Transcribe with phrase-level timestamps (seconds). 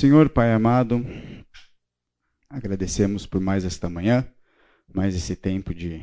[0.00, 1.04] Senhor Pai amado,
[2.48, 4.26] agradecemos por mais esta manhã,
[4.94, 6.00] mais esse tempo de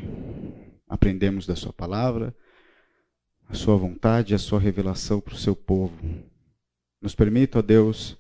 [0.88, 2.32] aprendermos da Sua palavra,
[3.50, 5.98] a Sua vontade, a Sua revelação para o Seu povo.
[7.02, 8.16] Nos permita, ó Deus,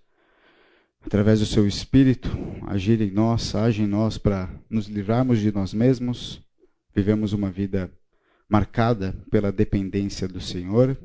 [1.06, 2.28] através do Seu Espírito,
[2.66, 6.42] agir em nós, age em nós para nos livrarmos de nós mesmos,
[6.92, 7.94] vivemos uma vida
[8.50, 10.98] marcada pela dependência do Senhor.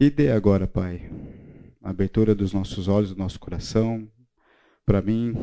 [0.00, 1.08] E dê agora, Pai,
[1.82, 4.08] a abertura dos nossos olhos, do nosso coração,
[4.86, 5.34] para mim,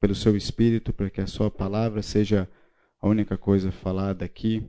[0.00, 2.48] pelo Seu Espírito, para que a Sua palavra seja
[3.00, 4.68] a única coisa falada aqui.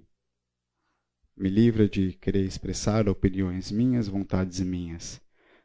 [1.35, 5.19] Me livra de querer expressar opiniões minhas, vontades minhas.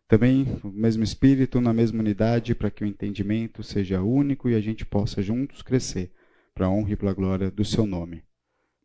[0.06, 4.61] Também o mesmo Espírito, na mesma unidade, para que o entendimento seja único e a
[4.61, 6.11] gente possa juntos crescer
[6.55, 8.17] para a honra e para a glória do Seu nome.
[8.17, 8.23] Em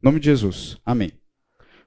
[0.03, 0.77] nome de Jesus.
[0.85, 1.11] Amém.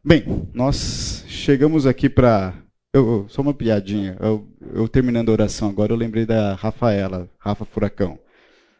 [0.02, 2.65] Bem, nós chegamos aqui para.
[2.96, 4.16] Eu, só uma piadinha.
[4.18, 8.18] Eu, eu, terminando a oração agora, eu lembrei da Rafaela, Rafa Furacão.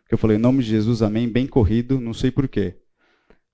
[0.09, 2.77] Que eu falei, em nome de Jesus, amém, bem corrido, não sei porquê.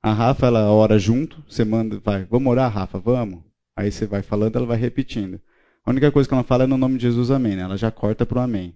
[0.00, 3.42] A Rafa, ela ora junto, você manda, vai, vamos orar, Rafa, vamos.
[3.76, 5.40] Aí você vai falando, ela vai repetindo.
[5.84, 7.56] A única coisa que ela fala é no nome de Jesus, amém.
[7.56, 7.62] Né?
[7.62, 8.72] Ela já corta para o amém.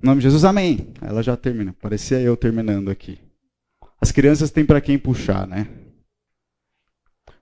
[0.00, 0.94] No nome de Jesus, amém.
[1.02, 1.74] Ela já termina.
[1.74, 3.18] Parecia eu terminando aqui.
[4.00, 5.68] As crianças têm para quem puxar, né?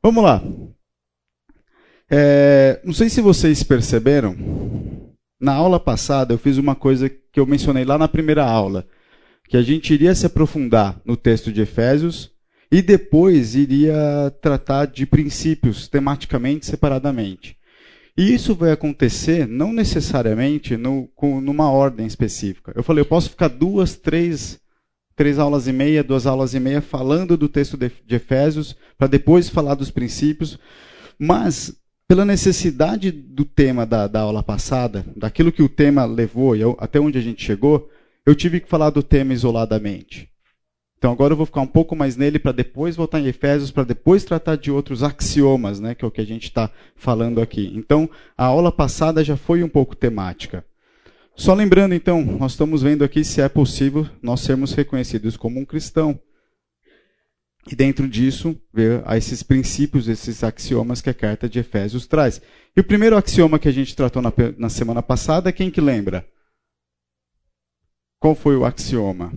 [0.03, 0.43] Vamos lá.
[2.11, 4.37] É, não sei se vocês perceberam,
[5.41, 8.85] na aula passada eu fiz uma coisa que eu mencionei lá na primeira aula,
[9.49, 12.33] que a gente iria se aprofundar no texto de Efésios
[12.71, 17.57] e depois iria tratar de princípios tematicamente separadamente.
[18.17, 22.73] E isso vai acontecer não necessariamente no, com, numa ordem específica.
[22.75, 24.61] Eu falei, eu posso ficar duas, três,
[25.17, 29.07] três aulas e meia, duas aulas e meia falando do texto de, de Efésios, para
[29.07, 30.59] depois falar dos princípios,
[31.19, 31.80] mas
[32.11, 36.77] pela necessidade do tema da, da aula passada, daquilo que o tema levou e eu,
[36.81, 37.89] até onde a gente chegou,
[38.27, 40.29] eu tive que falar do tema isoladamente.
[40.99, 43.85] Então agora eu vou ficar um pouco mais nele para depois voltar em Efésios, para
[43.85, 47.73] depois tratar de outros axiomas, né, que é o que a gente está falando aqui.
[47.77, 50.65] Então a aula passada já foi um pouco temática.
[51.37, 55.65] Só lembrando então, nós estamos vendo aqui se é possível nós sermos reconhecidos como um
[55.65, 56.19] cristão.
[57.67, 62.41] E dentro disso, ver esses princípios, esses axiomas que a carta de Efésios traz.
[62.77, 66.27] E o primeiro axioma que a gente tratou na, na semana passada, quem que lembra?
[68.19, 69.33] Qual foi o axioma?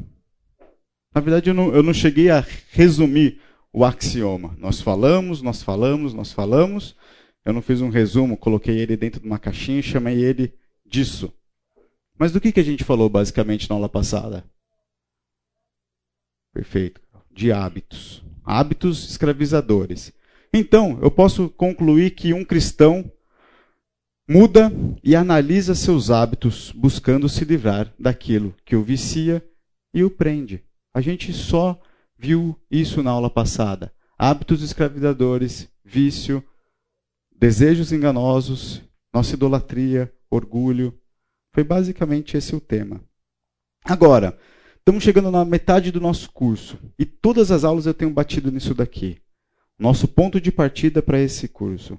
[1.13, 3.39] Na verdade, eu não, eu não cheguei a resumir
[3.71, 4.55] o axioma.
[4.57, 6.95] Nós falamos, nós falamos, nós falamos.
[7.45, 10.53] Eu não fiz um resumo, coloquei ele dentro de uma caixinha e chamei ele
[10.85, 11.31] disso.
[12.17, 14.49] Mas do que, que a gente falou basicamente na aula passada?
[16.53, 17.02] Perfeito.
[17.33, 18.23] De hábitos.
[18.45, 20.13] Hábitos escravizadores.
[20.53, 23.11] Então, eu posso concluir que um cristão
[24.29, 24.71] muda
[25.03, 29.43] e analisa seus hábitos, buscando se livrar daquilo que o vicia
[29.93, 30.63] e o prende.
[30.93, 31.81] A gente só
[32.17, 33.93] viu isso na aula passada.
[34.17, 36.43] Hábitos escravizadores, vício,
[37.35, 38.81] desejos enganosos,
[39.13, 40.97] nossa idolatria, orgulho.
[41.53, 43.03] Foi basicamente esse o tema.
[43.83, 44.37] Agora,
[44.83, 48.75] estamos chegando na metade do nosso curso e todas as aulas eu tenho batido nisso
[48.75, 49.17] daqui.
[49.79, 51.97] Nosso ponto de partida para esse curso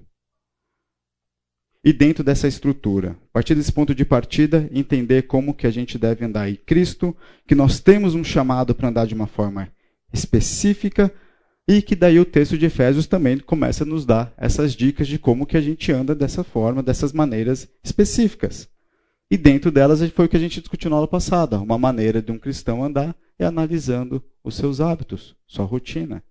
[1.82, 3.16] e dentro dessa estrutura.
[3.30, 7.16] A partir desse ponto de partida, entender como que a gente deve andar em Cristo,
[7.48, 9.72] que nós temos um chamado para andar de uma forma
[10.12, 11.10] específica
[11.66, 15.18] e que daí o texto de Efésios também começa a nos dar essas dicas de
[15.18, 18.68] como que a gente anda dessa forma, dessas maneiras específicas.
[19.30, 21.58] E dentro delas foi o que a gente discutiu na aula passada.
[21.58, 26.22] Uma maneira de um cristão andar é analisando os seus hábitos, sua rotina.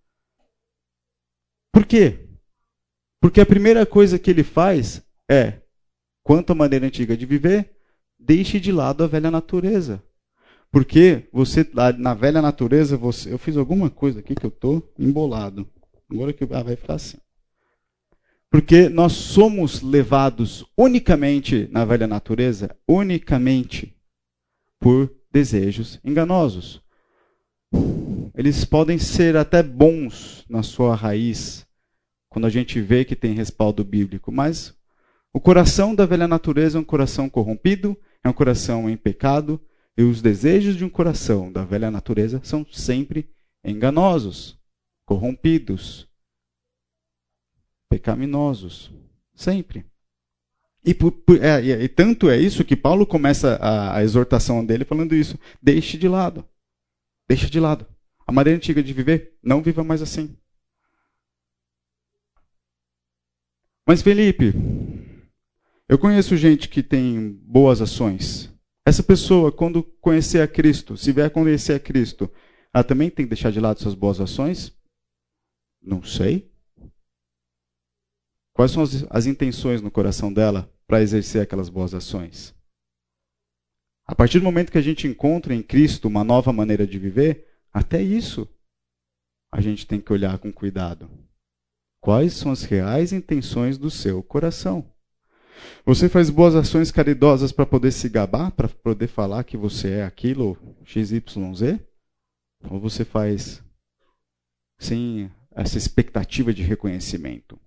[1.71, 2.29] Por quê?
[3.19, 5.61] Porque a primeira coisa que ele faz é,
[6.23, 7.75] quanto à maneira antiga de viver,
[8.19, 10.03] deixe de lado a velha natureza.
[10.71, 11.67] Porque você,
[11.97, 15.69] na velha natureza, você, eu fiz alguma coisa aqui que eu estou embolado.
[16.09, 17.17] Agora que ah, vai ficar assim.
[18.53, 23.97] Porque nós somos levados unicamente na velha natureza, unicamente
[24.79, 26.79] por desejos enganosos.
[28.35, 31.65] Eles podem ser até bons na sua raiz,
[32.29, 34.77] quando a gente vê que tem respaldo bíblico, mas
[35.33, 39.59] o coração da velha natureza é um coração corrompido, é um coração em pecado,
[39.97, 43.31] e os desejos de um coração da velha natureza são sempre
[43.65, 44.59] enganosos,
[45.07, 46.07] corrompidos,
[47.93, 48.91] pecaminosos.
[49.35, 49.85] Sempre.
[50.83, 54.83] E, por, por, é, e, tanto é isso que Paulo começa a, a exortação dele
[54.83, 55.37] falando isso.
[55.61, 56.43] Deixe de lado.
[57.27, 57.85] Deixe de lado.
[58.25, 60.35] A maneira antiga de viver, não viva mais assim.
[63.85, 64.53] Mas Felipe,
[65.87, 68.51] eu conheço gente que tem boas ações.
[68.85, 72.29] Essa pessoa, quando conhecer a Cristo, se vier conhecer a Cristo,
[72.73, 74.73] ela também tem que deixar de lado suas boas ações?
[75.81, 76.52] Não sei.
[78.53, 82.55] Quais são as, as intenções no coração dela para exercer aquelas boas ações?
[84.05, 87.47] A partir do momento que a gente encontra em Cristo uma nova maneira de viver,
[87.71, 88.47] até isso
[89.51, 91.09] a gente tem que olhar com cuidado.
[92.01, 94.91] Quais são as reais intenções do seu coração?
[95.85, 100.03] Você faz boas ações caridosas para poder se gabar, para poder falar que você é
[100.03, 101.79] aquilo, XYZ?
[102.69, 103.63] Ou você faz
[104.79, 107.59] sem essa expectativa de reconhecimento?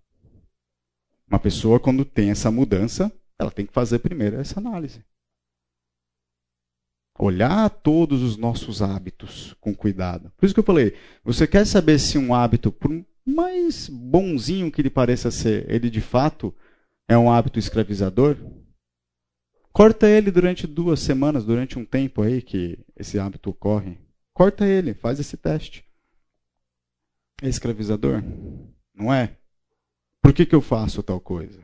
[1.29, 5.05] Uma pessoa, quando tem essa mudança, ela tem que fazer primeiro essa análise.
[7.19, 10.31] Olhar todos os nossos hábitos com cuidado.
[10.37, 12.91] Por isso que eu falei, você quer saber se um hábito, por
[13.27, 16.55] mais bonzinho que ele pareça ser, ele de fato
[17.09, 18.37] é um hábito escravizador,
[19.73, 23.99] corta ele durante duas semanas, durante um tempo aí que esse hábito ocorre.
[24.33, 25.85] Corta ele, faz esse teste.
[27.43, 28.23] É escravizador?
[28.95, 29.37] Não é?
[30.27, 31.61] Por que, que eu faço tal coisa?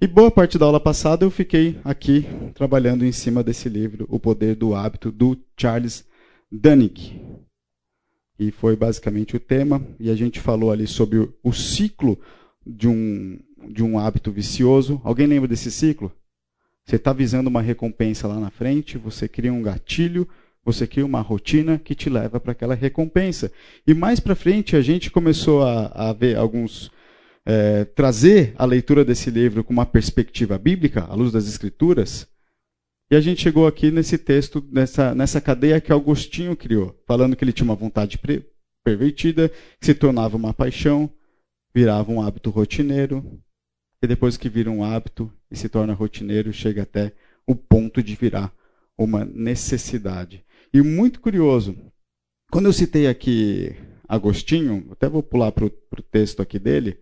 [0.00, 2.24] E boa parte da aula passada eu fiquei aqui
[2.54, 6.06] trabalhando em cima desse livro, O Poder do Hábito, do Charles
[6.52, 7.20] Duhigg.
[8.38, 9.84] E foi basicamente o tema.
[9.98, 12.16] E a gente falou ali sobre o ciclo
[12.64, 13.36] de um,
[13.68, 15.00] de um hábito vicioso.
[15.02, 16.12] Alguém lembra desse ciclo?
[16.86, 20.28] Você está visando uma recompensa lá na frente, você cria um gatilho,
[20.64, 23.50] você cria uma rotina que te leva para aquela recompensa.
[23.86, 26.90] E mais para frente a gente começou a, a ver alguns.
[27.46, 32.28] É, trazer a leitura desse livro com uma perspectiva bíblica, à luz das Escrituras,
[33.10, 37.42] e a gente chegou aqui nesse texto, nessa, nessa cadeia que Agostinho criou, falando que
[37.42, 38.20] ele tinha uma vontade
[38.84, 39.48] pervertida,
[39.80, 41.10] que se tornava uma paixão,
[41.74, 43.42] virava um hábito rotineiro,
[44.00, 47.12] e depois que vira um hábito e se torna rotineiro, chega até
[47.44, 48.52] o ponto de virar
[48.96, 50.44] uma necessidade.
[50.72, 51.76] E muito curioso,
[52.50, 53.74] quando eu citei aqui
[54.08, 56.98] Agostinho, até vou pular para o texto aqui dele,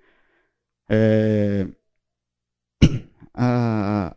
[0.89, 1.67] é,
[3.35, 4.17] a,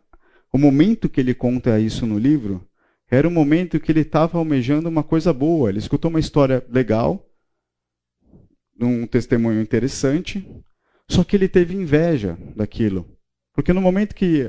[0.50, 2.66] o momento que ele conta isso no livro
[3.10, 5.68] era o momento que ele estava almejando uma coisa boa.
[5.68, 7.28] Ele escutou uma história legal,
[8.80, 10.46] um testemunho interessante,
[11.06, 13.06] só que ele teve inveja daquilo.
[13.52, 14.46] Porque no momento que,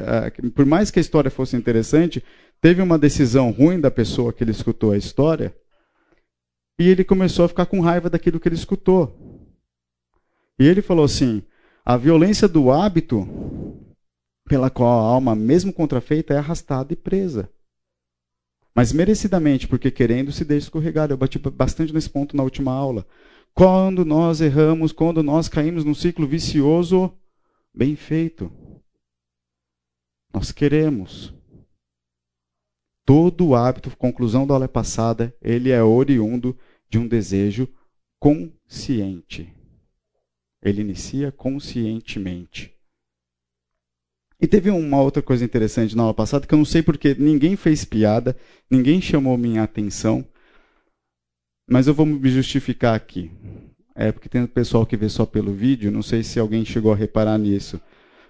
[0.56, 2.24] por mais que a história fosse interessante,
[2.64, 5.54] teve uma decisão ruim da pessoa que ele escutou a história,
[6.80, 9.52] e ele começou a ficar com raiva daquilo que ele escutou.
[10.58, 11.44] E ele falou assim:
[11.84, 13.28] a violência do hábito
[14.48, 17.50] pela qual a alma, mesmo contrafeita, é arrastada e presa.
[18.74, 21.12] Mas merecidamente, porque querendo se deixa escorregar.
[21.12, 23.06] Eu bati bastante nesse ponto na última aula.
[23.54, 27.14] Quando nós erramos, quando nós caímos num ciclo vicioso,
[27.74, 28.50] bem feito.
[30.34, 31.34] Nós queremos.
[33.06, 36.58] Todo o hábito, conclusão da aula passada, ele é oriundo
[36.90, 37.68] de um desejo
[38.20, 39.54] consciente.
[40.62, 42.74] Ele inicia conscientemente.
[44.40, 47.56] E teve uma outra coisa interessante na aula passada que eu não sei porque ninguém
[47.56, 48.36] fez piada,
[48.70, 50.26] ninguém chamou minha atenção,
[51.70, 53.32] mas eu vou me justificar aqui.
[53.96, 56.96] É porque tem pessoal que vê só pelo vídeo, não sei se alguém chegou a
[56.96, 57.80] reparar nisso.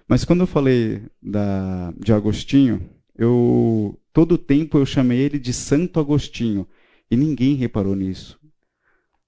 [0.06, 6.00] Mas quando eu falei da, de Agostinho, eu todo tempo eu chamei ele de Santo
[6.00, 6.66] Agostinho
[7.10, 8.40] e ninguém reparou nisso.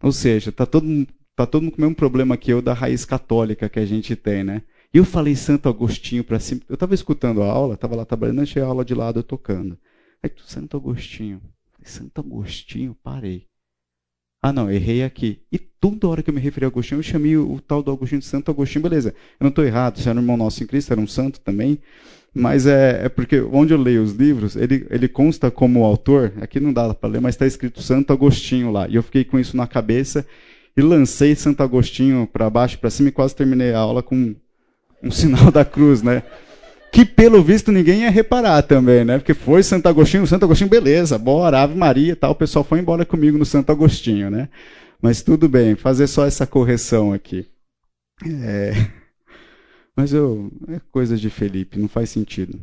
[0.02, 3.05] Ou seja, tá todo tá todo mundo com o mesmo problema que eu da raiz
[3.05, 4.62] católica que a gente tem, né?
[4.95, 6.62] E eu falei Santo Agostinho para cima.
[6.69, 9.78] Eu estava escutando a aula, estava lá trabalhando, achei a aula de lado, eu tocando.
[10.23, 11.43] Aí, Santo Agostinho.
[11.83, 13.47] Santo Agostinho, parei.
[14.40, 15.43] Ah, não, errei aqui.
[15.52, 17.90] E toda hora que eu me referi a Agostinho, eu chamei o, o tal do
[17.90, 18.85] Agostinho de Santo Agostinho.
[18.85, 21.40] Beleza, eu não estou errado, você era um irmão nosso em Cristo, era um santo
[21.40, 21.81] também.
[22.38, 26.61] Mas é, é porque onde eu leio os livros, ele, ele consta como autor, aqui
[26.61, 28.87] não dá para ler, mas está escrito Santo Agostinho lá.
[28.87, 30.26] E eu fiquei com isso na cabeça
[30.76, 34.35] e lancei Santo Agostinho para baixo, para cima e quase terminei a aula com
[35.02, 36.23] um sinal da cruz, né?
[36.93, 39.16] Que pelo visto ninguém ia reparar também, né?
[39.16, 42.33] Porque foi Santo Agostinho, Santo Agostinho, beleza, bora, Ave Maria e tal.
[42.33, 44.50] O pessoal foi embora comigo no Santo Agostinho, né?
[45.00, 47.47] Mas tudo bem, fazer só essa correção aqui.
[48.23, 49.05] É...
[49.97, 50.53] Mas eu.
[50.69, 52.61] É coisa de Felipe, não faz sentido.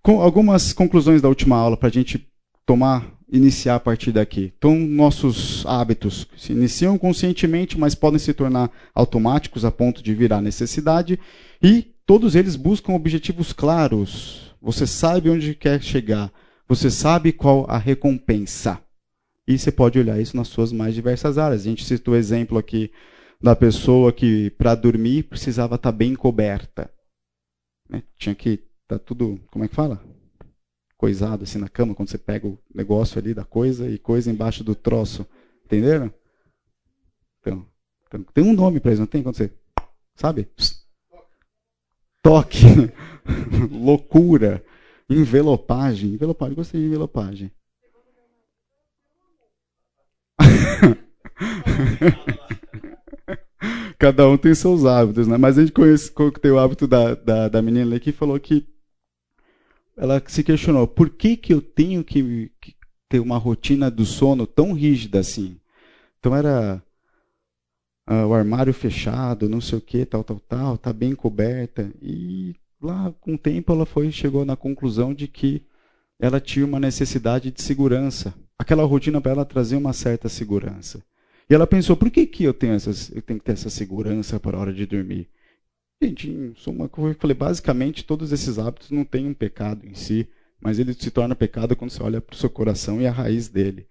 [0.00, 2.26] Com algumas conclusões da última aula para a gente
[2.64, 4.52] tomar, iniciar a partir daqui.
[4.56, 10.40] Então, nossos hábitos se iniciam conscientemente, mas podem se tornar automáticos a ponto de virar
[10.40, 11.18] necessidade,
[11.62, 14.54] e todos eles buscam objetivos claros.
[14.62, 16.32] Você sabe onde quer chegar,
[16.68, 18.80] você sabe qual a recompensa.
[19.46, 21.62] E você pode olhar isso nas suas mais diversas áreas.
[21.62, 22.90] A gente citou o exemplo aqui
[23.40, 26.92] da pessoa que, para dormir, precisava estar bem coberta.
[27.88, 28.02] Né?
[28.16, 30.02] Tinha que tá tudo, como é que fala?
[30.96, 34.64] Coisado assim na cama, quando você pega o negócio ali da coisa e coisa embaixo
[34.64, 35.24] do troço.
[35.64, 36.12] Entenderam?
[37.40, 37.66] Então,
[38.06, 39.22] então tem um nome para isso, não tem?
[39.22, 39.52] Quando você,
[40.16, 40.48] sabe?
[42.20, 42.64] Toque.
[43.70, 44.64] Loucura.
[45.08, 46.14] Envelopagem.
[46.14, 47.52] Envelopagem, gostei de envelopagem.
[53.98, 55.36] Cada um tem seus hábitos, né?
[55.36, 58.66] Mas a gente conhece, tem o hábito da, da, da menina ali que falou que
[59.96, 62.74] ela se questionou: por que, que eu tenho que, que
[63.08, 65.60] ter uma rotina do sono tão rígida assim?
[66.18, 66.82] Então era
[68.08, 71.90] uh, o armário fechado, não sei o que, tal, tal, tal, tá bem coberta.
[72.00, 75.62] E lá, com o tempo, ela foi chegou na conclusão de que
[76.20, 78.34] ela tinha uma necessidade de segurança.
[78.58, 81.02] Aquela rotina para ela trazia uma certa segurança.
[81.50, 84.38] E ela pensou, por que, que eu, tenho essas, eu tenho que ter essa segurança
[84.38, 85.30] para a hora de dormir?
[86.00, 90.28] Gente, em suma, eu falei, basicamente todos esses hábitos não têm um pecado em si,
[90.60, 93.48] mas ele se torna pecado quando você olha para o seu coração e a raiz
[93.48, 93.88] dele.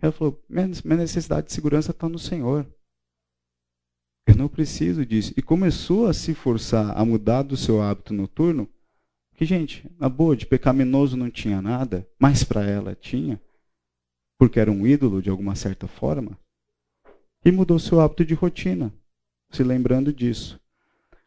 [0.00, 2.66] Ela falou, minha necessidade de segurança está no Senhor.
[4.26, 5.34] Eu não preciso disso.
[5.36, 8.68] E começou a se forçar a mudar do seu hábito noturno,
[9.34, 13.40] que, gente, na boa, de pecaminoso não tinha nada, mas para ela tinha,
[14.38, 16.38] porque era um ídolo de alguma certa forma
[17.44, 18.92] e mudou seu hábito de rotina,
[19.50, 20.58] se lembrando disso.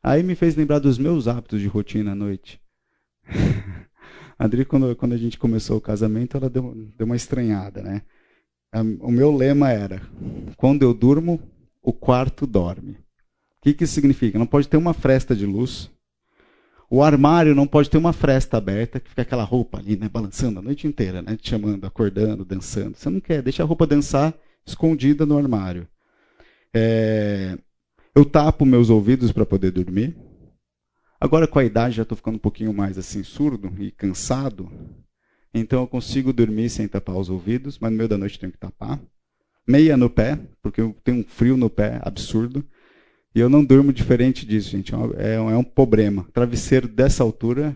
[0.02, 2.62] Aí me fez lembrar dos meus hábitos de rotina à noite.
[4.38, 8.02] a Adri, quando, quando a gente começou o casamento, ela deu, deu uma estranhada, né?
[9.00, 10.02] O meu lema era:
[10.56, 11.42] quando eu durmo,
[11.82, 12.92] o quarto dorme.
[12.92, 14.38] O que, que isso significa?
[14.38, 15.92] Não pode ter uma fresta de luz.
[16.90, 20.60] O armário não pode ter uma fresta aberta, que fica aquela roupa ali, né, balançando
[20.60, 22.96] a noite inteira, né, te chamando, acordando, dançando.
[22.96, 24.34] Você não quer, deixa a roupa dançar
[24.66, 25.86] escondida no armário.
[26.74, 27.58] É,
[28.16, 30.18] eu tapo meus ouvidos para poder dormir.
[31.20, 34.72] Agora, com a idade, já estou ficando um pouquinho mais assim, surdo e cansado.
[35.54, 38.58] Então, eu consigo dormir sem tapar os ouvidos, mas no meio da noite tenho que
[38.58, 39.00] tapar.
[39.68, 42.66] Meia no pé, porque eu tenho um frio no pé absurdo.
[43.36, 44.96] E eu não durmo diferente disso, gente.
[45.18, 46.28] É, é um, é um problema.
[46.34, 47.76] Travesseiro dessa altura.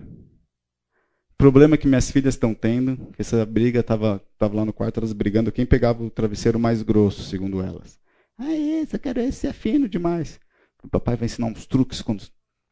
[1.38, 2.98] Problema que minhas filhas estão tendo.
[3.16, 5.52] Essa briga estava tava lá no quarto, elas brigando.
[5.52, 8.01] Quem pegava o travesseiro mais grosso, segundo elas.
[8.44, 10.40] Ah, esse, eu quero esse, é fino demais.
[10.84, 12.24] O papai vai ensinar uns truques quando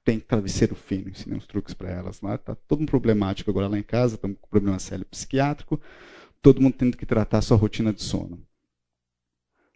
[0.04, 1.10] tem travesseiro fino.
[1.10, 2.40] Ensinei uns truques para elas lá.
[2.40, 5.80] Tá todo um problemático agora lá em casa, estamos com problema sério psiquiátrico.
[6.42, 8.44] Todo mundo tendo que tratar a sua rotina de sono.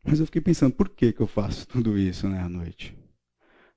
[0.03, 2.97] Mas eu fiquei pensando, por que, que eu faço tudo isso né, à noite?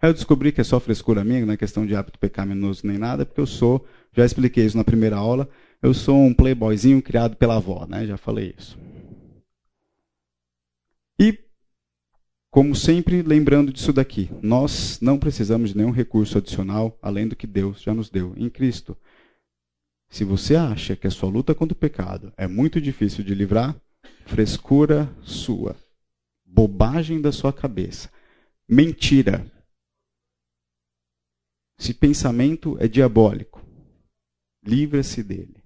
[0.01, 2.99] Aí eu descobri que é só frescura minha, não é questão de hábito pecaminoso nem
[2.99, 5.49] nada, porque eu sou, já expliquei isso na primeira aula,
[5.83, 8.07] eu sou um playboyzinho criado pela avó, né?
[8.07, 8.79] Já falei isso.
[11.19, 11.46] E
[12.57, 17.47] como sempre, lembrando disso daqui, nós não precisamos de nenhum recurso adicional além do que
[17.47, 18.97] Deus já nos deu em Cristo.
[20.09, 23.79] Se você acha que a sua luta contra o pecado é muito difícil de livrar,
[24.25, 25.77] frescura sua,
[26.47, 28.11] bobagem da sua cabeça,
[28.67, 29.45] mentira.
[31.77, 33.63] Se pensamento é diabólico,
[34.67, 35.63] livra-se dele.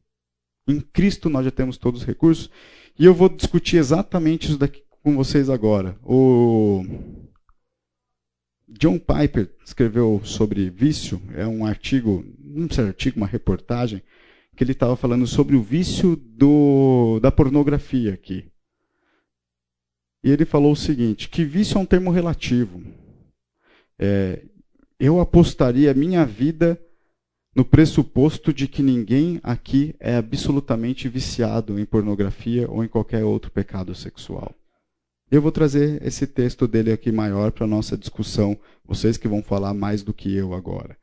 [0.67, 2.51] Em Cristo nós já temos todos os recursos
[2.99, 5.97] e eu vou discutir exatamente isso daqui com vocês agora.
[6.05, 6.85] O
[8.69, 14.03] John Piper escreveu sobre vício, é um artigo, não sei artigo, uma reportagem,
[14.57, 18.45] que ele estava falando sobre o vício do, da pornografia aqui.
[20.23, 22.83] E ele falou o seguinte, que vício é um termo relativo.
[23.99, 24.45] É,
[24.99, 26.79] eu apostaria minha vida
[27.57, 33.51] no pressuposto de que ninguém aqui é absolutamente viciado em pornografia ou em qualquer outro
[33.51, 34.55] pecado sexual.
[35.31, 39.73] Eu vou trazer esse texto dele aqui maior para nossa discussão, vocês que vão falar
[39.73, 40.99] mais do que eu agora.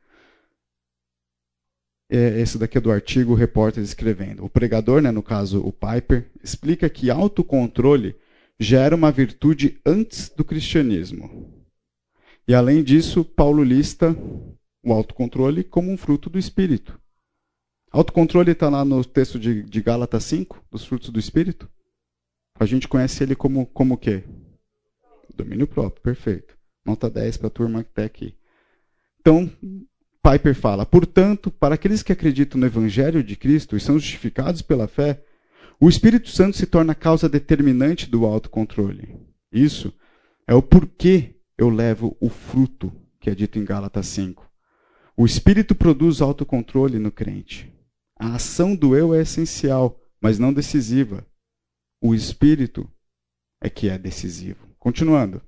[2.10, 4.44] É, esse daqui é do artigo, o repórter escrevendo.
[4.44, 8.16] O pregador, né, no caso o Piper, explica que autocontrole
[8.60, 11.50] já era uma virtude antes do cristianismo.
[12.46, 14.14] E além disso, Paulo lista
[14.84, 17.00] o autocontrole como um fruto do Espírito.
[17.90, 21.68] Autocontrole está lá no texto de, de Gálatas 5, dos frutos do Espírito.
[22.58, 24.24] A gente conhece ele como, como o quê?
[25.34, 26.56] Domínio próprio, perfeito.
[26.84, 28.34] Nota 10 para a turma que está aqui.
[29.20, 29.50] Então,
[30.22, 34.88] Piper fala: portanto, para aqueles que acreditam no Evangelho de Cristo e são justificados pela
[34.88, 35.22] fé,
[35.80, 39.16] o Espírito Santo se torna a causa determinante do autocontrole.
[39.52, 39.92] Isso
[40.46, 44.48] é o porquê eu levo o fruto que é dito em Gálatas 5.
[45.16, 47.72] O Espírito produz autocontrole no crente.
[48.18, 51.26] A ação do eu é essencial, mas não decisiva.
[52.00, 52.88] O espírito
[53.60, 54.68] é que é decisivo.
[54.78, 55.42] Continuando.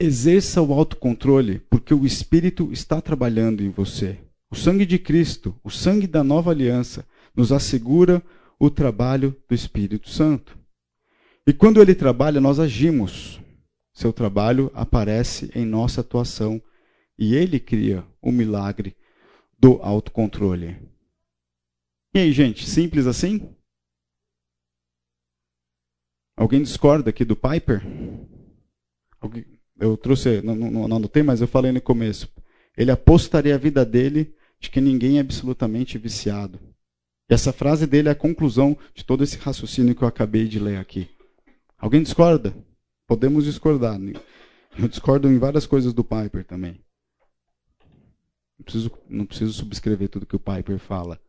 [0.00, 4.18] Exerça o autocontrole, porque o espírito está trabalhando em você.
[4.50, 8.22] O sangue de Cristo, o sangue da nova aliança, nos assegura
[8.58, 10.58] o trabalho do Espírito Santo.
[11.46, 13.40] E quando ele trabalha, nós agimos.
[13.94, 16.62] Seu trabalho aparece em nossa atuação
[17.18, 18.96] e ele cria o milagre
[19.58, 20.76] do autocontrole.
[22.14, 23.54] E aí, gente, simples assim?
[26.38, 27.82] Alguém discorda aqui do Piper?
[29.76, 32.32] Eu trouxe, não, não, não anotei, mas eu falei no começo.
[32.76, 36.60] Ele apostaria a vida dele de que ninguém é absolutamente viciado.
[37.28, 40.60] E essa frase dele é a conclusão de todo esse raciocínio que eu acabei de
[40.60, 41.10] ler aqui.
[41.76, 42.54] Alguém discorda?
[43.04, 43.98] Podemos discordar.
[44.78, 46.80] Eu discordo em várias coisas do Piper também.
[48.56, 51.20] Não preciso, não preciso subscrever tudo que o Piper fala.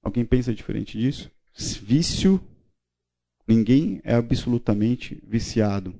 [0.00, 1.28] Alguém pensa diferente disso?
[1.82, 2.40] Vício
[3.46, 5.94] Ninguém é absolutamente viciado.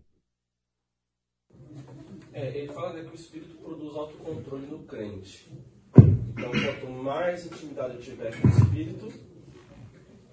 [2.32, 5.50] É, ele fala né, que o Espírito produz autocontrole no crente.
[5.96, 9.12] Então, quanto mais intimidade eu tiver com o Espírito,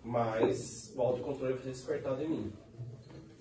[0.04, 2.54] mais o autocontrole vai ser despertado em mim.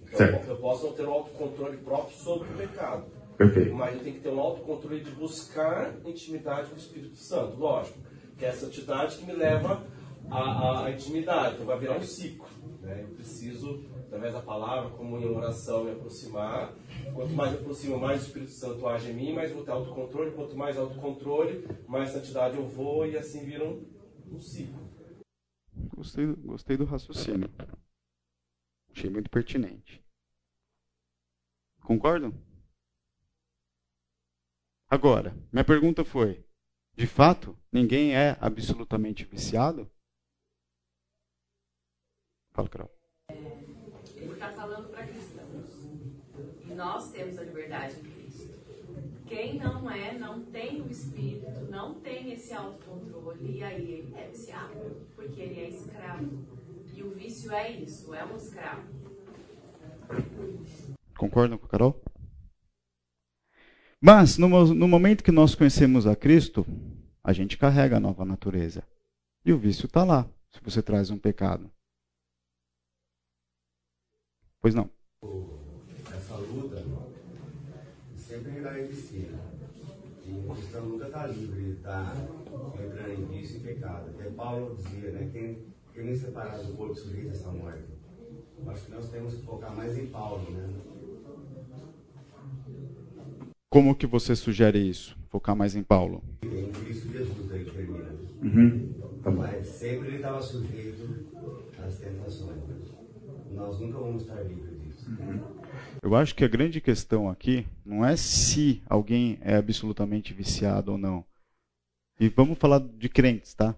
[0.03, 0.49] Então, certo.
[0.49, 3.07] eu posso não ter um autocontrole próprio sobre o pecado.
[3.37, 3.75] Perfeito.
[3.75, 7.57] Mas eu tenho que ter um autocontrole de buscar intimidade com o Espírito Santo.
[7.57, 7.99] Lógico,
[8.37, 9.87] que é essa entidade que me leva
[10.31, 11.55] à, à intimidade.
[11.55, 12.48] Então, vai virar um ciclo.
[12.88, 13.02] Né?
[13.04, 16.75] Eu preciso, através da palavra, comunhão, oração, me aproximar.
[17.14, 20.30] Quanto mais me aproximo, mais o Espírito Santo age em mim, mais vou ter autocontrole.
[20.33, 23.85] Quanto mais autocontrole, mais santidade eu vou e assim vira um,
[24.33, 24.88] um ciclo.
[25.95, 27.50] Gostei, gostei do raciocínio.
[28.90, 30.02] Achei muito pertinente.
[31.83, 32.33] Concordam?
[34.88, 36.45] Agora, minha pergunta foi:
[36.97, 39.90] de fato, ninguém é absolutamente viciado?
[42.59, 42.91] Fala, Carol.
[44.17, 45.79] Ele está falando para cristãos.
[46.69, 48.53] E nós temos a liberdade em Cristo.
[49.29, 54.27] Quem não é, não tem o espírito, não tem esse autocontrole, e aí ele é
[54.27, 54.75] viciado,
[55.15, 56.27] porque ele é escravo.
[56.92, 58.83] E o vício é isso, é um escravo.
[61.16, 62.03] Concordam com a Carol?
[64.01, 66.66] Mas, no, no momento que nós conhecemos a Cristo,
[67.23, 68.83] a gente carrega a nova natureza.
[69.44, 71.71] E o vício está lá, se você traz um pecado.
[74.61, 74.90] Pois não.
[76.12, 76.85] Essa luta
[78.16, 79.31] sempre vai existir.
[80.27, 84.11] E o cristão nunca está livre de estar tá entrando em vício e pecado.
[84.11, 85.31] Até Paulo dizia, né?
[85.33, 85.59] Quem,
[85.94, 87.85] quem nem separado do corpo sujeito essa morte.
[88.66, 90.68] Acho que nós temos que focar mais em Paulo, né?
[93.71, 95.16] Como que você sugere isso?
[95.29, 96.23] Focar mais em Paulo?
[96.42, 98.11] Em Cristo Jesus, aí termina.
[98.42, 98.94] Uhum.
[99.37, 101.27] Mas sempre ele estava sujeito
[101.79, 102.88] às tentações.
[103.53, 105.11] Nós nunca vamos estar livres disso.
[105.11, 105.59] Uhum.
[106.03, 110.99] Eu acho que a grande questão aqui não é se alguém é absolutamente viciado ou
[110.99, 111.25] não.
[112.21, 113.75] E vamos falar de crentes, tá?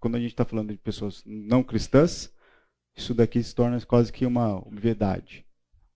[0.00, 2.32] Quando a gente está falando de pessoas não cristãs,
[2.96, 5.44] isso daqui se torna quase que uma obviedade.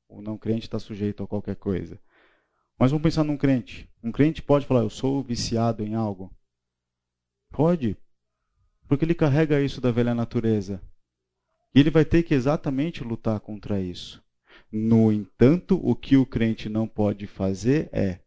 [0.08, 2.00] O não crente está sujeito a qualquer coisa.
[2.78, 3.88] Mas vamos pensar num crente.
[4.02, 6.32] Um crente pode falar, eu sou viciado em algo?
[7.50, 7.96] Pode.
[8.86, 10.80] Porque ele carrega isso da velha natureza.
[11.78, 14.20] E ele vai ter que exatamente lutar contra isso.
[14.68, 18.18] No entanto, o que o crente não pode fazer é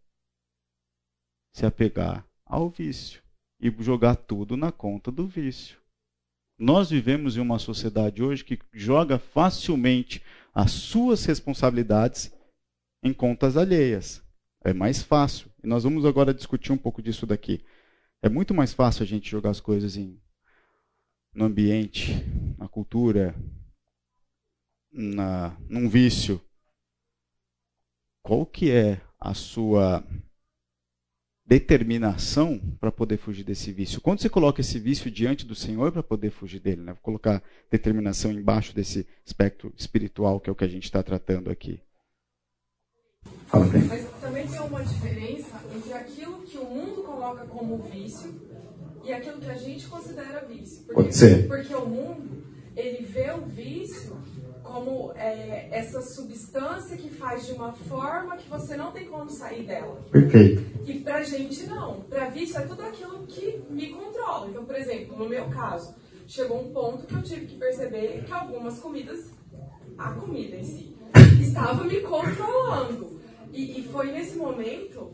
[1.54, 3.22] se apegar ao vício
[3.60, 5.78] e jogar tudo na conta do vício.
[6.58, 12.34] Nós vivemos em uma sociedade hoje que joga facilmente as suas responsabilidades
[13.04, 14.24] em contas alheias.
[14.64, 15.52] É mais fácil.
[15.62, 17.66] E nós vamos agora discutir um pouco disso daqui.
[18.24, 20.22] É muito mais fácil a gente jogar as coisas em
[21.34, 22.14] no ambiente,
[22.58, 23.36] na cultura,
[24.92, 26.42] na, num vício,
[28.22, 30.04] qual que é a sua
[31.46, 34.02] determinação para poder fugir desse vício?
[34.02, 36.94] Quando você coloca esse vício diante do Senhor para poder fugir dele, né?
[36.94, 41.50] Vou colocar determinação embaixo desse espectro espiritual que é o que a gente está tratando
[41.50, 41.82] aqui.
[43.48, 43.84] Fala bem.
[43.84, 48.32] Mas também tem uma diferença entre aquilo que o mundo coloca como vício
[49.04, 50.84] e aquilo que a gente considera vício.
[50.86, 51.48] Porque, Pode ser.
[51.48, 52.44] Porque o mundo,
[52.76, 54.16] ele vê o vício
[54.64, 59.64] como é, essa substância que faz de uma forma que você não tem como sair
[59.66, 60.02] dela.
[60.12, 60.64] Perfeito.
[60.90, 62.02] E pra gente não.
[62.02, 64.48] Pra vício é tudo aquilo que me controla.
[64.48, 65.94] Então, por exemplo, no meu caso,
[66.28, 69.32] chegou um ponto que eu tive que perceber que algumas comidas,
[69.98, 70.96] a comida em si,
[71.42, 73.20] estava me controlando.
[73.52, 75.12] E, e foi nesse momento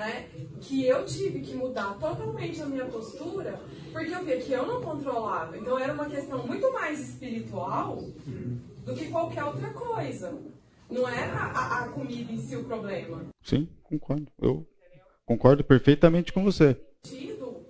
[0.00, 0.30] né?
[0.62, 3.60] Que eu tive que mudar totalmente a minha postura,
[3.92, 5.58] porque eu via que eu não controlava.
[5.58, 8.02] Então era uma questão muito mais espiritual
[8.86, 10.32] do que qualquer outra coisa.
[10.90, 13.26] Não era a, a comida em si o problema.
[13.42, 14.26] Sim, concordo.
[14.40, 14.66] Eu
[15.26, 16.80] concordo perfeitamente com você.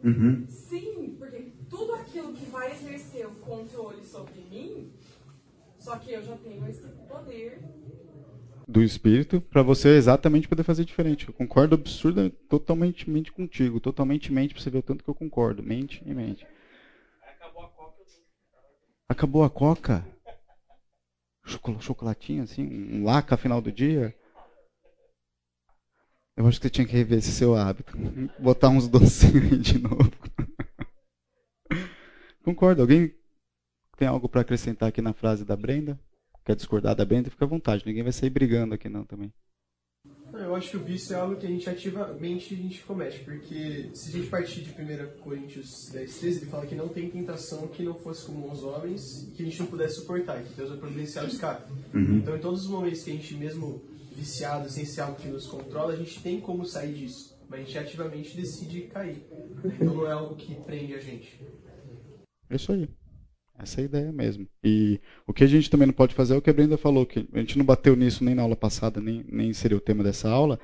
[0.04, 0.46] uhum.
[0.48, 4.92] sim, porque tudo aquilo que vai exercer o controle sobre mim,
[5.80, 7.60] só que eu já tenho esse poder
[8.70, 11.26] do espírito para você exatamente poder fazer diferente.
[11.26, 15.14] Eu concordo absurda, totalmente mente contigo, totalmente mente para você ver o tanto que eu
[15.14, 16.46] concordo, mente e mente.
[17.36, 18.04] Acabou a coca.
[19.08, 20.06] Acabou a coca?
[21.80, 24.14] Chocolatinho assim, um laca final do dia?
[26.36, 27.92] Eu acho que você tinha que rever esse seu hábito.
[28.38, 30.10] Botar uns docinhos aí de novo.
[32.44, 32.82] Concordo.
[32.82, 33.14] Alguém
[33.98, 35.98] tem algo para acrescentar aqui na frase da Brenda?
[36.50, 37.30] Quer discordar da Brenda?
[37.30, 37.84] Fica à vontade.
[37.86, 39.32] Ninguém vai sair brigando aqui não também.
[40.32, 43.88] Eu acho que o vício é algo que a gente ativamente a gente comete, porque
[43.94, 47.68] se a gente partir de 1 Coríntios 10, 13, ele fala que não tem tentação
[47.68, 50.78] que não fosse comum aos homens que a gente não pudesse suportar, que Deus vai
[50.78, 51.72] providenciar o escape.
[51.94, 52.18] Uhum.
[52.18, 53.80] Então, em todos os momentos que a gente, mesmo
[54.16, 57.62] viciado, sem ser algo que nos controla, a gente tem como sair disso, mas a
[57.62, 59.24] gente ativamente decide cair.
[59.64, 61.40] Então, não é algo que prende a gente.
[62.48, 62.88] É isso aí.
[63.62, 64.48] Essa é a ideia mesmo.
[64.64, 67.04] E o que a gente também não pode fazer é o que a Brenda falou,
[67.04, 70.02] que a gente não bateu nisso nem na aula passada, nem, nem seria o tema
[70.02, 70.58] dessa aula,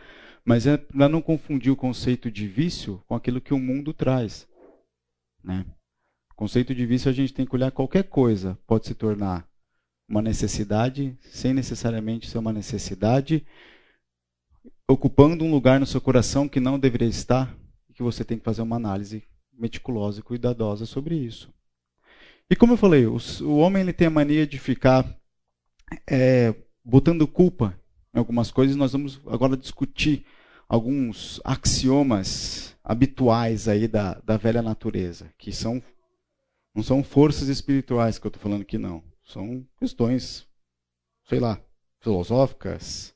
[0.45, 4.49] mas é para não confundir o conceito de vício com aquilo que o mundo traz.
[5.45, 5.67] Né?
[6.33, 9.47] O conceito de vício a gente tem que olhar qualquer coisa, pode se tornar
[10.09, 13.45] uma necessidade, sem necessariamente ser uma necessidade,
[14.89, 17.55] ocupando um lugar no seu coração que não deveria estar,
[17.91, 21.53] e que você tem que fazer uma análise meticulosa e cuidadosa sobre isso.
[22.49, 25.05] E como eu falei, o, o homem ele tem a mania de ficar
[26.07, 26.55] é,
[26.85, 27.79] botando culpa
[28.15, 28.77] em algumas coisas.
[28.77, 30.25] Nós vamos agora discutir
[30.69, 35.83] alguns axiomas habituais aí da, da velha natureza, que são
[36.75, 40.47] não são forças espirituais que eu estou falando aqui não, são questões,
[41.25, 41.59] sei lá,
[42.01, 43.15] filosóficas,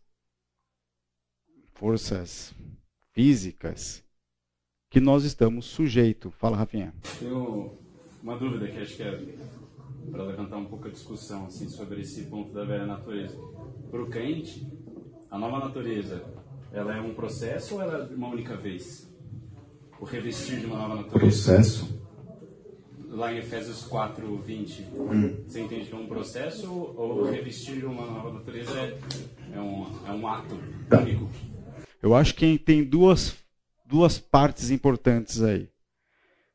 [1.74, 2.54] forças
[3.12, 4.02] físicas
[4.88, 6.32] que nós estamos sujeitos.
[6.36, 6.94] Fala, Rafinha.
[7.20, 7.79] Eu
[8.22, 9.18] uma dúvida que acho que é
[10.10, 13.36] para levantar um pouco a discussão assim, sobre esse ponto da velha natureza.
[13.90, 14.66] Para o crente,
[15.30, 16.24] a nova natureza,
[16.72, 19.08] ela é um processo ou ela é uma única vez?
[20.00, 21.18] O revestir de uma nova natureza?
[21.18, 22.00] Processo.
[23.08, 25.36] Lá em Efésios 4, 20, hum.
[25.46, 28.98] você entende que é um processo ou o revestir de uma nova natureza é,
[29.52, 30.56] é, um, é um ato
[30.88, 31.00] tá.
[31.00, 31.28] único?
[32.00, 33.36] Eu acho que tem duas,
[33.84, 35.68] duas partes importantes aí.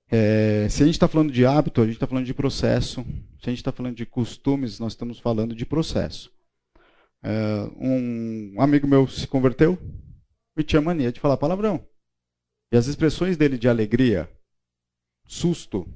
[0.08, 3.04] É, se a gente está falando de hábito, a gente está falando de processo.
[3.40, 6.32] Se a gente está falando de costumes, nós estamos falando de processo.
[7.24, 7.32] É,
[7.78, 9.78] um amigo meu se converteu
[10.56, 11.88] e tinha mania de falar palavrão.
[12.72, 14.30] E as expressões dele de alegria,
[15.26, 15.88] susto,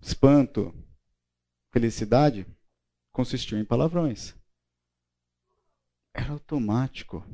[0.00, 0.74] espanto,
[1.72, 2.46] felicidade,
[3.12, 4.34] consistiam em palavrões.
[6.14, 7.24] Era automático.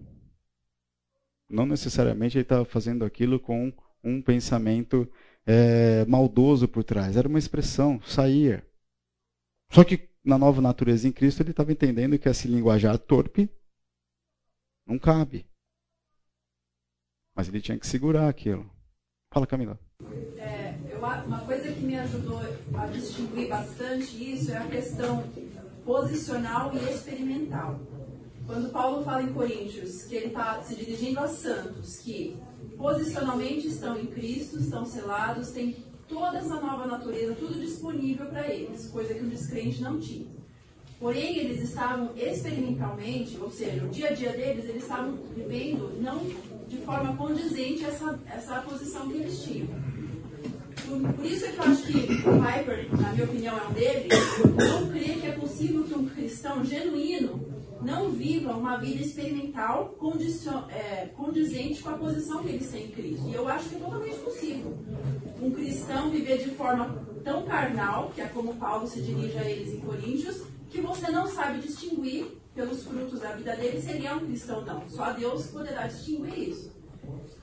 [1.48, 3.72] Não necessariamente ele estava fazendo aquilo com
[4.03, 5.11] um pensamento
[5.47, 7.17] é, maldoso por trás.
[7.17, 8.67] Era uma expressão, saía.
[9.71, 13.51] Só que na nova natureza em Cristo ele estava entendendo que esse linguajar torpe
[14.87, 15.47] não cabe.
[17.35, 18.71] Mas ele tinha que segurar aquilo.
[19.33, 19.79] Fala, Camila.
[20.37, 22.41] É, eu, uma coisa que me ajudou
[22.75, 25.25] a distinguir bastante isso é a questão
[25.85, 27.81] posicional e experimental.
[28.53, 32.37] Quando Paulo fala em Coríntios que ele está se dirigindo a santos, que
[32.77, 35.75] posicionalmente estão em Cristo, estão selados, têm
[36.07, 40.27] toda essa nova natureza, tudo disponível para eles, coisa que o descrente não tinha.
[41.01, 46.21] Porém, eles estavam experimentalmente, ou seja, o dia a dia deles, eles estavam vivendo não
[46.69, 49.69] de forma condizente essa, essa posição que eles tinham.
[50.87, 54.12] Por, por isso é que eu acho que Piper, na minha opinião, é um deles,
[54.45, 59.95] não crê que é possível que um cristão genuíno não viva uma vida experimental
[60.71, 63.29] é, condizente com a posição que eles têm em Cristo.
[63.29, 64.79] E eu acho que é totalmente possível.
[65.40, 69.75] Um cristão viver de forma tão carnal, que é como Paulo se dirige a eles
[69.75, 74.14] em Coríntios, que você não sabe distinguir pelos frutos da vida dele se ele é
[74.14, 74.88] um cristão ou não.
[74.88, 76.73] Só Deus poderá distinguir isso.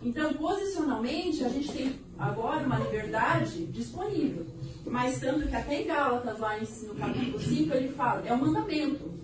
[0.01, 4.45] Então, posicionalmente, a gente tem agora uma liberdade disponível.
[4.85, 9.18] Mas tanto que até em Gálatas, lá no capítulo 5, ele fala, é um mandamento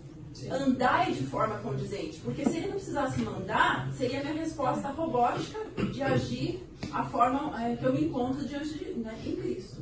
[0.50, 2.19] andar de forma condizente.
[2.19, 5.60] Porque se ele não precisasse mandar, seria a minha resposta robótica
[5.91, 9.82] de agir a forma é, que eu me encontro diante de né, em Cristo.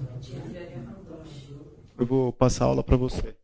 [1.98, 3.36] Eu vou passar a aula para você.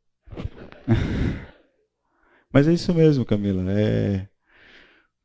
[2.52, 3.64] Mas é isso mesmo, Camila.
[3.72, 4.28] É...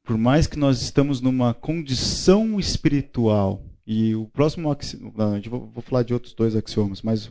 [0.02, 6.14] Por mais que nós estamos numa condição espiritual, e o próximo axioma, vou falar de
[6.14, 7.30] outros dois axiomas, mas